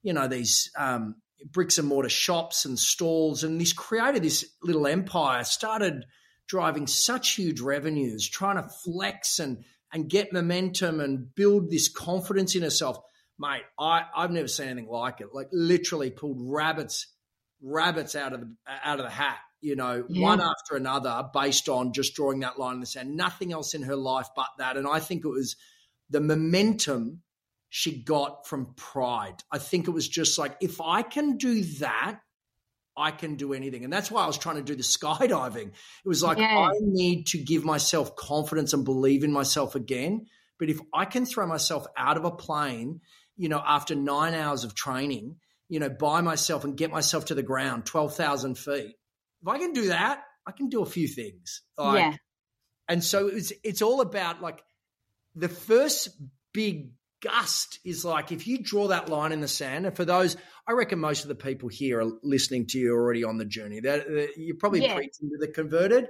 [0.02, 4.86] you know, these um, bricks and mortar shops and stalls, and this created this little
[4.86, 5.44] empire.
[5.44, 6.04] Started
[6.48, 12.54] driving such huge revenues, trying to flex and and get momentum and build this confidence
[12.54, 12.98] in herself.
[13.38, 15.28] Mate, I, I've never seen anything like it.
[15.32, 17.06] Like literally pulled rabbits
[17.62, 20.22] rabbits out of the out of the hat, you know, yeah.
[20.22, 23.16] one after another, based on just drawing that line in the sand.
[23.16, 24.76] Nothing else in her life but that.
[24.76, 25.56] And I think it was
[26.10, 27.22] the momentum
[27.76, 29.34] she got from pride.
[29.52, 32.20] I think it was just like, if I can do that,
[32.96, 33.84] I can do anything.
[33.84, 35.66] And that's why I was trying to do the skydiving.
[35.68, 36.38] It was like.
[36.38, 40.24] I need to give myself confidence and believe in myself again.
[40.58, 43.02] But if I can throw myself out of a plane,
[43.36, 45.36] you know, after nine hours of training,
[45.68, 48.94] you know, by myself and get myself to the ground, 12,000 feet,
[49.42, 51.60] if I can do that, I can do a few things.
[51.76, 52.16] Like, yeah.
[52.88, 54.62] And so it's, it's all about like
[55.34, 56.08] the first
[56.54, 60.36] big gust is like if you draw that line in the sand, and for those,
[60.66, 63.80] I reckon most of the people here are listening to you already on the journey.
[63.80, 64.06] That
[64.36, 64.94] you're probably yeah.
[64.94, 66.08] preaching to the converted,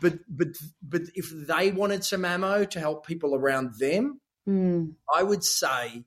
[0.00, 0.48] but but
[0.82, 4.94] but if they wanted some ammo to help people around them, mm.
[5.12, 6.04] I would say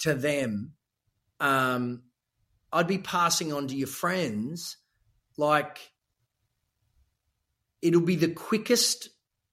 [0.00, 0.72] to them,
[1.40, 2.02] um,
[2.72, 4.76] I'd be passing on to your friends
[5.36, 5.92] like
[7.82, 9.10] it'll be the quickest,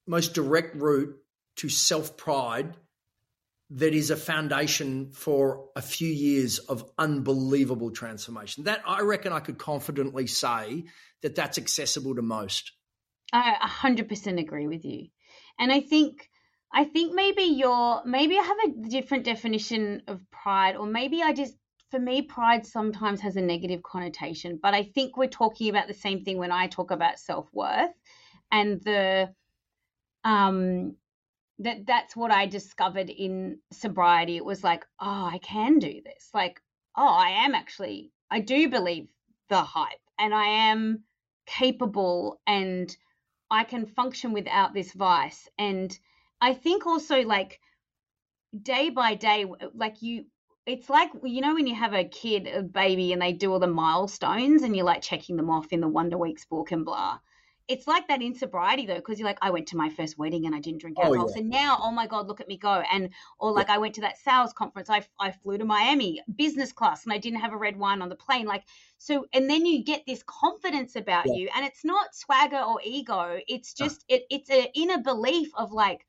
[0.08, 1.16] most direct route
[1.58, 2.76] to self pride
[3.76, 8.66] that is a foundation for a few years of unbelievable transformation.
[8.66, 10.86] That I reckon I could confidently say
[11.24, 12.72] that that's accessible to most.
[13.32, 15.08] I 100% agree with you.
[15.60, 16.30] And I think
[16.72, 21.34] I think maybe you're maybe I have a different definition of pride or maybe I
[21.34, 21.56] just
[21.90, 25.94] for me pride sometimes has a negative connotation, but I think we're talking about the
[25.94, 27.92] same thing when I talk about self-worth
[28.52, 29.34] and the
[30.24, 30.96] um
[31.60, 34.38] that that's what I discovered in sobriety.
[34.38, 36.30] It was like, oh, I can do this.
[36.34, 36.62] Like,
[36.96, 39.08] oh, I am actually, I do believe
[39.50, 41.04] the hype and I am
[41.46, 42.96] capable and
[43.52, 45.48] I can function without this vice.
[45.58, 45.98] And
[46.42, 47.60] I think also, like,
[48.60, 49.46] day by day,
[49.76, 50.26] like, you,
[50.66, 53.60] it's like, you know, when you have a kid, a baby, and they do all
[53.60, 57.20] the milestones and you're like checking them off in the Wonder Weeks book and blah
[57.68, 60.46] it's like that in sobriety though, because you're like, I went to my first wedding
[60.46, 61.26] and I didn't drink oh, alcohol.
[61.26, 61.42] Oh, yeah.
[61.42, 62.84] So now, oh my God, look at me go.
[62.92, 63.10] And
[63.40, 63.76] or like yeah.
[63.76, 64.90] I went to that sales conference.
[64.90, 68.10] I I flew to Miami business class and I didn't have a red wine on
[68.10, 68.46] the plane.
[68.46, 68.64] Like
[68.98, 71.34] so, and then you get this confidence about yeah.
[71.36, 73.40] you, and it's not swagger or ego.
[73.48, 76.06] It's just it, it's an inner belief of like.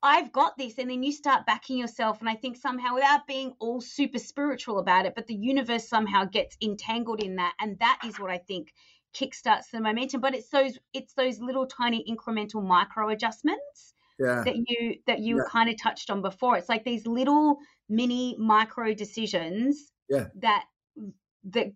[0.00, 0.78] I've got this.
[0.78, 2.20] And then you start backing yourself.
[2.20, 6.24] And I think somehow, without being all super spiritual about it, but the universe somehow
[6.24, 7.54] gets entangled in that.
[7.60, 8.72] And that is what I think
[9.14, 10.20] kickstarts the momentum.
[10.20, 14.42] But it's those it's those little tiny incremental micro adjustments yeah.
[14.44, 15.42] that you that you yeah.
[15.48, 16.56] kind of touched on before.
[16.56, 20.26] It's like these little mini micro decisions yeah.
[20.40, 20.64] that
[21.50, 21.72] that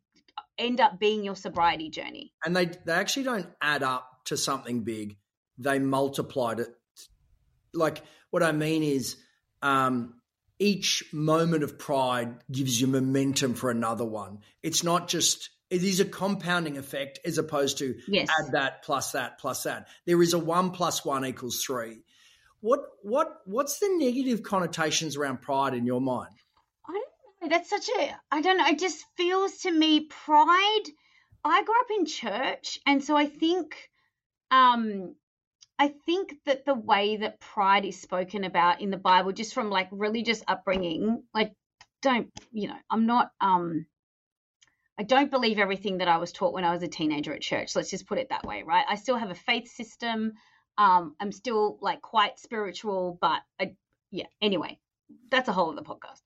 [0.58, 2.32] end up being your sobriety journey.
[2.44, 5.16] And they they actually don't add up to something big.
[5.58, 6.68] They multiplied it.
[7.72, 9.16] Like what I mean is
[9.62, 10.14] um
[10.58, 14.40] each moment of pride gives you momentum for another one.
[14.62, 18.28] It's not just it is a compounding effect as opposed to yes.
[18.38, 19.88] add that plus that plus that.
[20.04, 22.02] There is a one plus one equals three.
[22.60, 26.34] What what what's the negative connotations around pride in your mind?
[26.86, 27.04] I don't
[27.40, 27.56] know.
[27.56, 28.66] That's such a I don't know.
[28.66, 30.82] It just feels to me pride.
[31.42, 33.74] I grew up in church, and so I think
[34.50, 35.14] um
[35.78, 39.70] I think that the way that pride is spoken about in the Bible, just from
[39.70, 41.54] like religious upbringing, like
[42.02, 43.86] don't you know, I'm not um
[44.98, 47.74] I don't believe everything that I was taught when I was a teenager at church.
[47.74, 48.84] Let's just put it that way, right?
[48.88, 50.34] I still have a faith system.
[50.78, 53.74] Um, I'm still like quite spiritual, but I,
[54.10, 54.26] yeah.
[54.40, 54.78] Anyway,
[55.30, 56.20] that's a whole other podcast.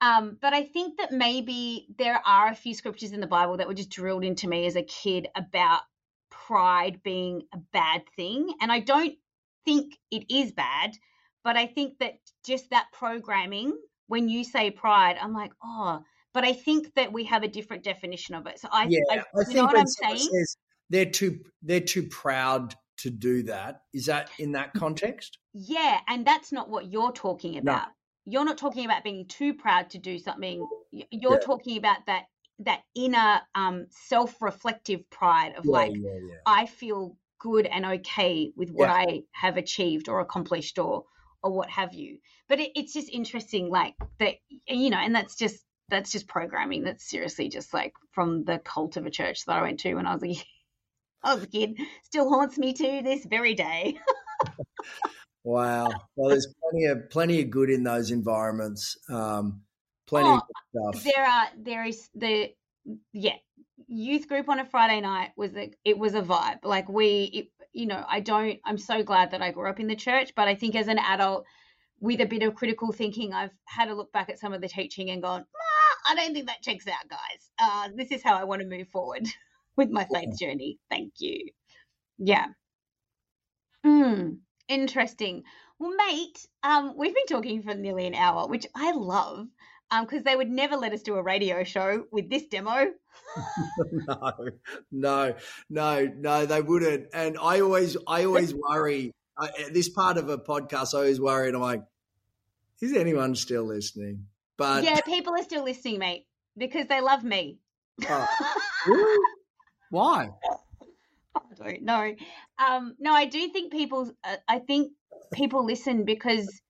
[0.00, 3.68] Um, but I think that maybe there are a few scriptures in the Bible that
[3.68, 5.82] were just drilled into me as a kid about
[6.30, 8.54] pride being a bad thing.
[8.62, 9.14] And I don't
[9.66, 10.96] think it is bad,
[11.44, 12.14] but I think that
[12.46, 13.76] just that programming,
[14.06, 17.82] when you say pride, I'm like, oh, but I think that we have a different
[17.82, 18.58] definition of it.
[18.60, 20.44] So I, yeah, I, I think know what I'm saying?
[20.90, 23.82] they're too they're too proud to do that.
[23.94, 25.38] Is that in that context?
[25.52, 27.88] Yeah, and that's not what you're talking about.
[28.26, 30.66] You're not talking about being too proud to do something.
[30.92, 31.38] You're Yeah.
[31.38, 32.24] talking about that
[32.60, 36.36] that inner um, self-reflective pride of Yeah, like yeah.
[36.44, 38.90] I feel good and okay with what.
[38.90, 41.06] I have achieved or accomplished or
[41.42, 42.18] or what have you.
[42.48, 44.34] But it, it's just interesting, like that,
[44.68, 46.84] you know, and that's just that's just programming.
[46.84, 50.06] That's seriously just like from the cult of a church that I went to when
[50.06, 50.34] I was a
[51.22, 51.78] I was a kid.
[52.04, 53.98] Still haunts me to this very day.
[55.44, 55.88] Wow.
[56.16, 58.96] Well, there's plenty of plenty of good in those environments.
[59.08, 59.62] Um,
[60.06, 61.04] plenty Oh, of good stuff.
[61.14, 62.52] there are there is the
[63.12, 63.36] yeah
[63.86, 67.48] youth group on a friday night was a it was a vibe like we it,
[67.72, 70.48] you know i don't i'm so glad that i grew up in the church but
[70.48, 71.44] i think as an adult
[72.00, 74.68] with a bit of critical thinking i've had a look back at some of the
[74.68, 75.59] teaching and gone "Ah,
[76.08, 78.88] i don't think that checks out guys uh, this is how i want to move
[78.88, 79.26] forward
[79.76, 81.48] with my faith journey thank you
[82.18, 82.46] yeah
[83.82, 84.32] Hmm.
[84.68, 85.44] interesting
[85.78, 89.48] well mate um we've been talking for nearly an hour which i love
[89.90, 92.88] um because they would never let us do a radio show with this demo
[93.92, 94.32] no,
[94.90, 95.34] no,
[95.68, 97.08] no, no, they wouldn't.
[97.12, 99.12] And I always, I always worry.
[99.38, 101.82] I, this part of a podcast, I always worry, and I'm like,
[102.80, 104.26] is anyone still listening?
[104.60, 107.58] But yeah people are still listening mate because they love me
[108.86, 109.26] really?
[109.90, 110.30] why?
[111.36, 112.14] I don't know.
[112.58, 114.10] Um, no, I do think people.
[114.24, 114.92] Uh, I think
[115.34, 116.60] people listen because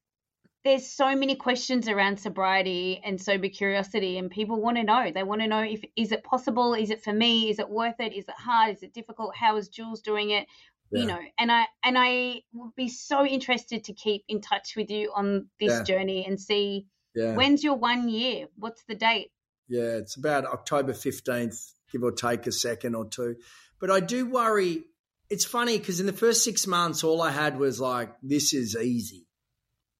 [0.64, 5.10] there's so many questions around sobriety and sober curiosity, and people want to know.
[5.14, 6.74] They want to know if is it possible?
[6.74, 7.50] Is it for me?
[7.50, 8.12] Is it worth it?
[8.12, 8.76] Is it hard?
[8.76, 9.34] Is it difficult?
[9.36, 10.46] How is Jules doing it?
[10.90, 11.02] Yeah.
[11.02, 14.90] You know, and I and I would be so interested to keep in touch with
[14.90, 15.82] you on this Yeah.
[15.84, 18.46] journey and see Yeah, when's your one year.
[18.56, 19.30] What's the date?
[19.68, 21.58] yeah, it's about October fifteenth,
[21.92, 23.36] give or take a second or two.
[23.80, 24.84] But I do worry.
[25.28, 28.76] It's funny because in the first six months, all I had was like, "This is
[28.76, 29.26] easy,"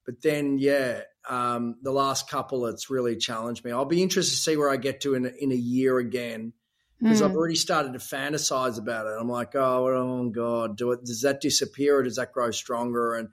[0.04, 3.70] but then, yeah, um, the last couple, it's really challenged me.
[3.70, 6.52] I'll be interested to see where I get to in a, in a year again
[7.00, 7.26] because Hmm.
[7.26, 9.16] I've already started to fantasize about it.
[9.18, 11.04] I'm like, oh, oh God, do it?
[11.04, 13.14] Does that disappear or does that grow stronger?
[13.14, 13.28] And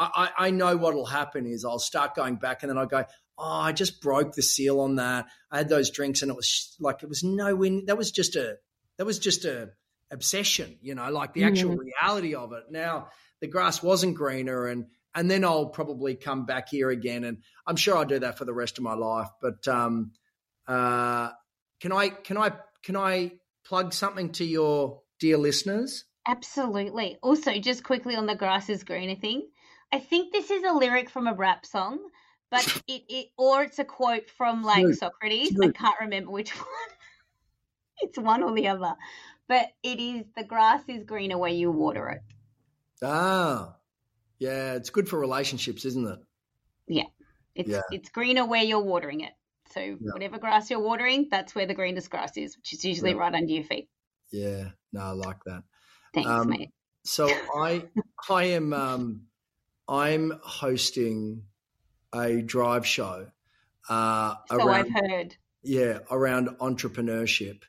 [0.00, 3.04] I, I, I know what'll happen is I'll start going back and then I'll go,
[3.38, 5.26] oh, I just broke the seal on that.
[5.50, 7.84] I had those drinks and it was like it was no win.
[7.86, 8.56] That was just a
[8.96, 9.70] that was just a
[10.10, 12.64] obsession, you know, like the actual reality of it.
[12.70, 13.08] Now
[13.40, 17.76] the grass wasn't greener and and then I'll probably come back here again and I'm
[17.76, 19.28] sure I'll do that for the rest of my life.
[19.40, 20.12] But um
[20.66, 21.30] uh
[21.80, 23.32] can I can I can I
[23.66, 26.04] plug something to your dear listeners?
[26.26, 27.18] Absolutely.
[27.22, 29.48] Also, just quickly on the grass is greener thing,
[29.92, 31.98] I think this is a lyric from a rap song,
[32.50, 34.94] but it, it or it's a quote from like.
[34.94, 35.56] Socrates.
[35.60, 36.66] I can't remember which one.
[38.00, 38.94] it's one or the other,
[39.48, 42.20] but it is the grass is greener where you water it.
[43.02, 43.76] Ah.
[44.38, 46.18] Yeah, it's good for relationships, isn't it?
[47.56, 47.80] It's Yeah.
[47.90, 49.32] it's greener where you're watering it.
[49.72, 53.16] So whatever grass you're watering, that's where the greenest grass is, which is usually Yeah.
[53.18, 53.88] right under your feet.
[54.30, 54.70] Yeah.
[54.92, 55.64] No, I like that.
[56.14, 56.70] Thanks, Um, mate.
[57.04, 57.88] So I
[58.30, 59.22] I am um
[59.90, 61.42] I'm hosting
[62.14, 63.26] a drive show
[63.88, 65.36] uh So around I've heard.
[65.62, 67.62] yeah, around entrepreneurship.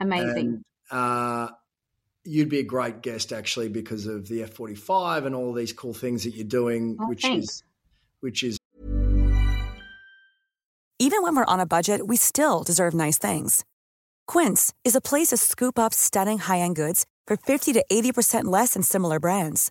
[0.00, 0.64] Amazing.
[0.90, 1.50] And uh
[2.24, 6.24] you'd be a great guest actually because of the F45 and all these cool things
[6.24, 7.46] that you're doing Oh, which thanks.
[7.46, 7.62] is
[8.20, 8.58] which is
[10.98, 13.64] Even when we're on a budget, we still deserve nice things.
[14.26, 18.72] Quince is a place to scoop up stunning high-end goods for 50 to 80% less
[18.74, 19.70] than similar brands.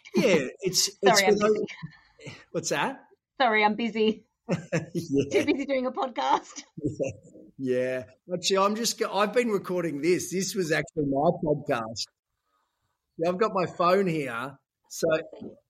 [0.15, 2.35] yeah, it's Sorry, I'm those- busy.
[2.51, 2.99] what's that?
[3.41, 4.25] Sorry, I'm busy.
[4.49, 4.57] yeah,
[5.31, 6.63] Too busy doing a podcast.
[7.57, 8.03] yeah.
[8.33, 9.01] Actually, I'm just.
[9.03, 10.31] I've been recording this.
[10.31, 12.05] This was actually my podcast.
[13.17, 14.57] Yeah, I've got my phone here.
[14.89, 15.07] So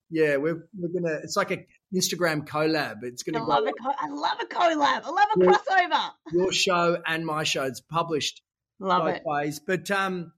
[0.10, 1.20] Yeah, we're we're gonna.
[1.24, 1.66] It's like a
[1.96, 3.04] Instagram collab.
[3.04, 5.02] It's gonna love go a co- I love a collab.
[5.06, 5.52] I love a Yeah.
[5.52, 6.12] crossover.
[6.34, 7.64] your show and my show.
[7.64, 8.42] It's published
[8.80, 9.22] Love both it.
[9.26, 9.60] ways.
[9.66, 10.32] But um,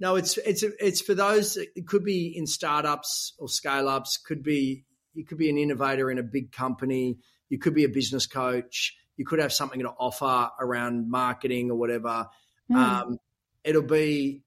[0.00, 1.56] no, it's it's it's for those.
[1.56, 4.16] It could be in startups or scale ups.
[4.16, 4.84] Could be
[5.14, 7.18] you could be an innovator in a big company.
[7.48, 8.96] You could be a business coach.
[9.16, 12.28] You could have something to offer around marketing or whatever.
[12.68, 12.76] Hmm.
[12.76, 13.18] Um,
[13.64, 14.44] it'll be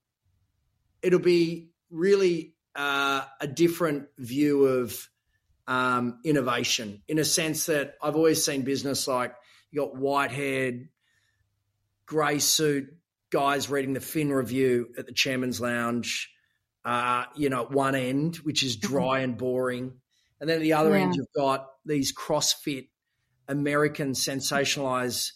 [1.01, 5.09] it'll be really uh, a different view of
[5.67, 9.35] um, innovation in a sense that I've always seen business like
[9.71, 10.87] you got white haired,
[12.05, 12.93] grey suit
[13.31, 16.29] guys reading the Fin review at the chairman's lounge,
[16.85, 19.93] uh, you know, at one end, which is dry and boring.
[20.39, 22.89] And then at the other end, you've got these CrossFit
[23.47, 25.31] American sensationalized,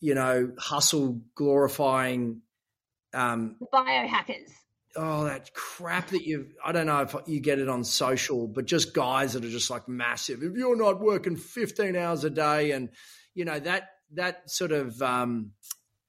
[0.00, 2.42] you know, hustle glorifying
[3.14, 4.50] um, biohackers.
[4.96, 8.66] oh that crap that you i don't know if you get it on social but
[8.66, 12.72] just guys that are just like massive if you're not working 15 hours a day
[12.72, 12.90] and
[13.34, 15.52] you know that that sort of um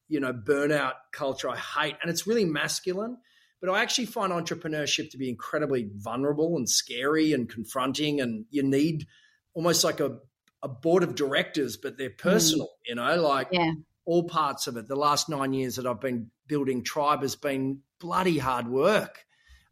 [0.08, 3.18] you know burnout culture i hate and it's really masculine
[3.62, 8.64] but i actually find entrepreneurship to be incredibly vulnerable and scary and confronting and you
[8.64, 9.06] need
[9.54, 10.18] almost like a
[10.64, 13.72] a board of directors but they're personal you know like Yeah.
[14.06, 14.88] all parts of it.
[14.88, 19.26] The last nine years that I've been building Tribe has been bloody hard work.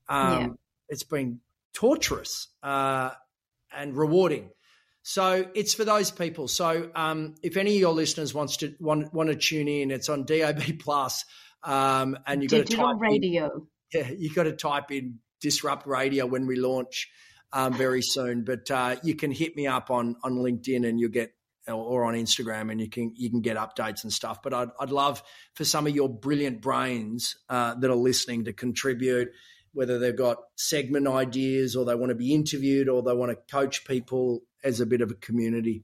[0.10, 0.48] Um, Yeah.
[0.90, 1.40] It's been
[1.74, 3.12] torturous uh,
[3.72, 4.50] and rewarding.
[5.04, 6.48] So it's for those people.
[6.48, 10.10] So um, if any of your listeners wants to want, want to tune in, it's
[10.10, 11.26] on DAB Plus,
[11.62, 13.68] um, and you got to type in, radio.
[13.94, 17.10] yeah, you got to type in disrupt radio when we launch
[17.52, 18.46] um, very soon.
[18.46, 21.34] But uh, you can hit me up on on LinkedIn and you'll get
[21.68, 24.42] or on Instagram and you can you can get updates and stuff.
[24.42, 25.22] But I'd I'd love
[25.54, 29.30] for some of your brilliant brains uh, that are listening to contribute,
[29.74, 33.54] whether they've got segment ideas or they want to be interviewed or they want to
[33.54, 35.84] coach people as a bit of a community.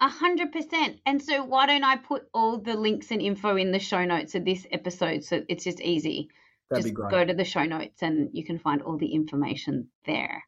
[0.00, 1.00] A hundred percent.
[1.04, 4.34] And so why don't I put all the links and info in the show notes
[4.34, 6.28] of this episode so it's just easy.
[6.70, 7.10] That'd just be great.
[7.10, 10.44] go to the show notes and you can find all the information there.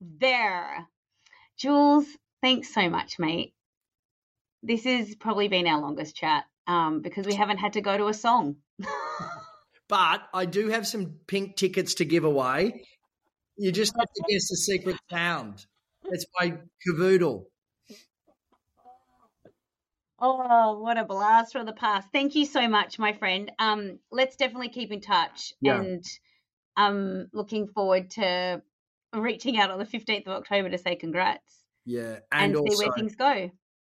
[0.00, 0.86] There.
[1.56, 2.06] Jules,
[2.42, 3.54] thanks so much, mate.
[4.62, 8.08] This has probably been our longest chat um, because we haven't had to go to
[8.08, 8.56] a song.
[9.88, 12.86] But I do have some pink tickets to give away.
[13.56, 15.66] You just have to guess the secret sound.
[16.04, 17.44] It's by Cavoodle.
[20.18, 22.08] Oh, what a blast from the past.
[22.12, 23.50] Thank you so much, my friend.
[23.58, 25.80] Um, let's definitely keep in touch Yeah.
[25.80, 26.04] and
[26.76, 28.60] um looking forward to
[29.14, 32.92] reaching out on the 15th of October to say congrats Yeah, and, and, see where
[32.96, 33.50] things go.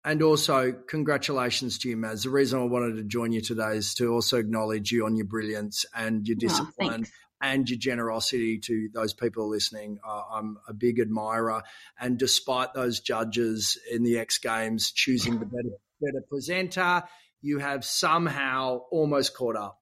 [0.06, 2.22] And also congratulations to you, Maz.
[2.22, 5.26] The reason I wanted to join you today is to also acknowledge you on your
[5.26, 7.10] brilliance and your Oh, discipline thanks.
[7.42, 9.98] and your generosity to those people listening.
[10.06, 11.62] Uh, I'm a big admirer,
[12.00, 17.02] and despite those judges in the X Games choosing the better better presenter,
[17.42, 19.80] you have somehow almost caught up.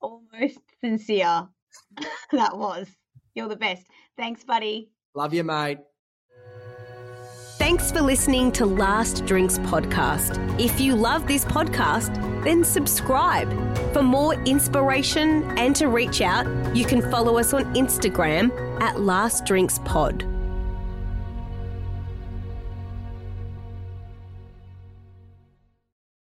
[0.00, 1.48] Almost sincere.
[2.32, 2.88] that was.
[3.34, 3.86] You're the best.
[4.16, 4.90] Thanks, buddy.
[5.14, 5.78] Love you, mate.
[7.62, 10.36] Thanks for listening to Last Drinks Podcast.
[10.60, 13.48] If you love this podcast, then subscribe.
[13.92, 16.44] For more inspiration and to reach out,
[16.74, 18.50] you can follow us on Instagram
[18.82, 20.31] at Last Drinks Pod.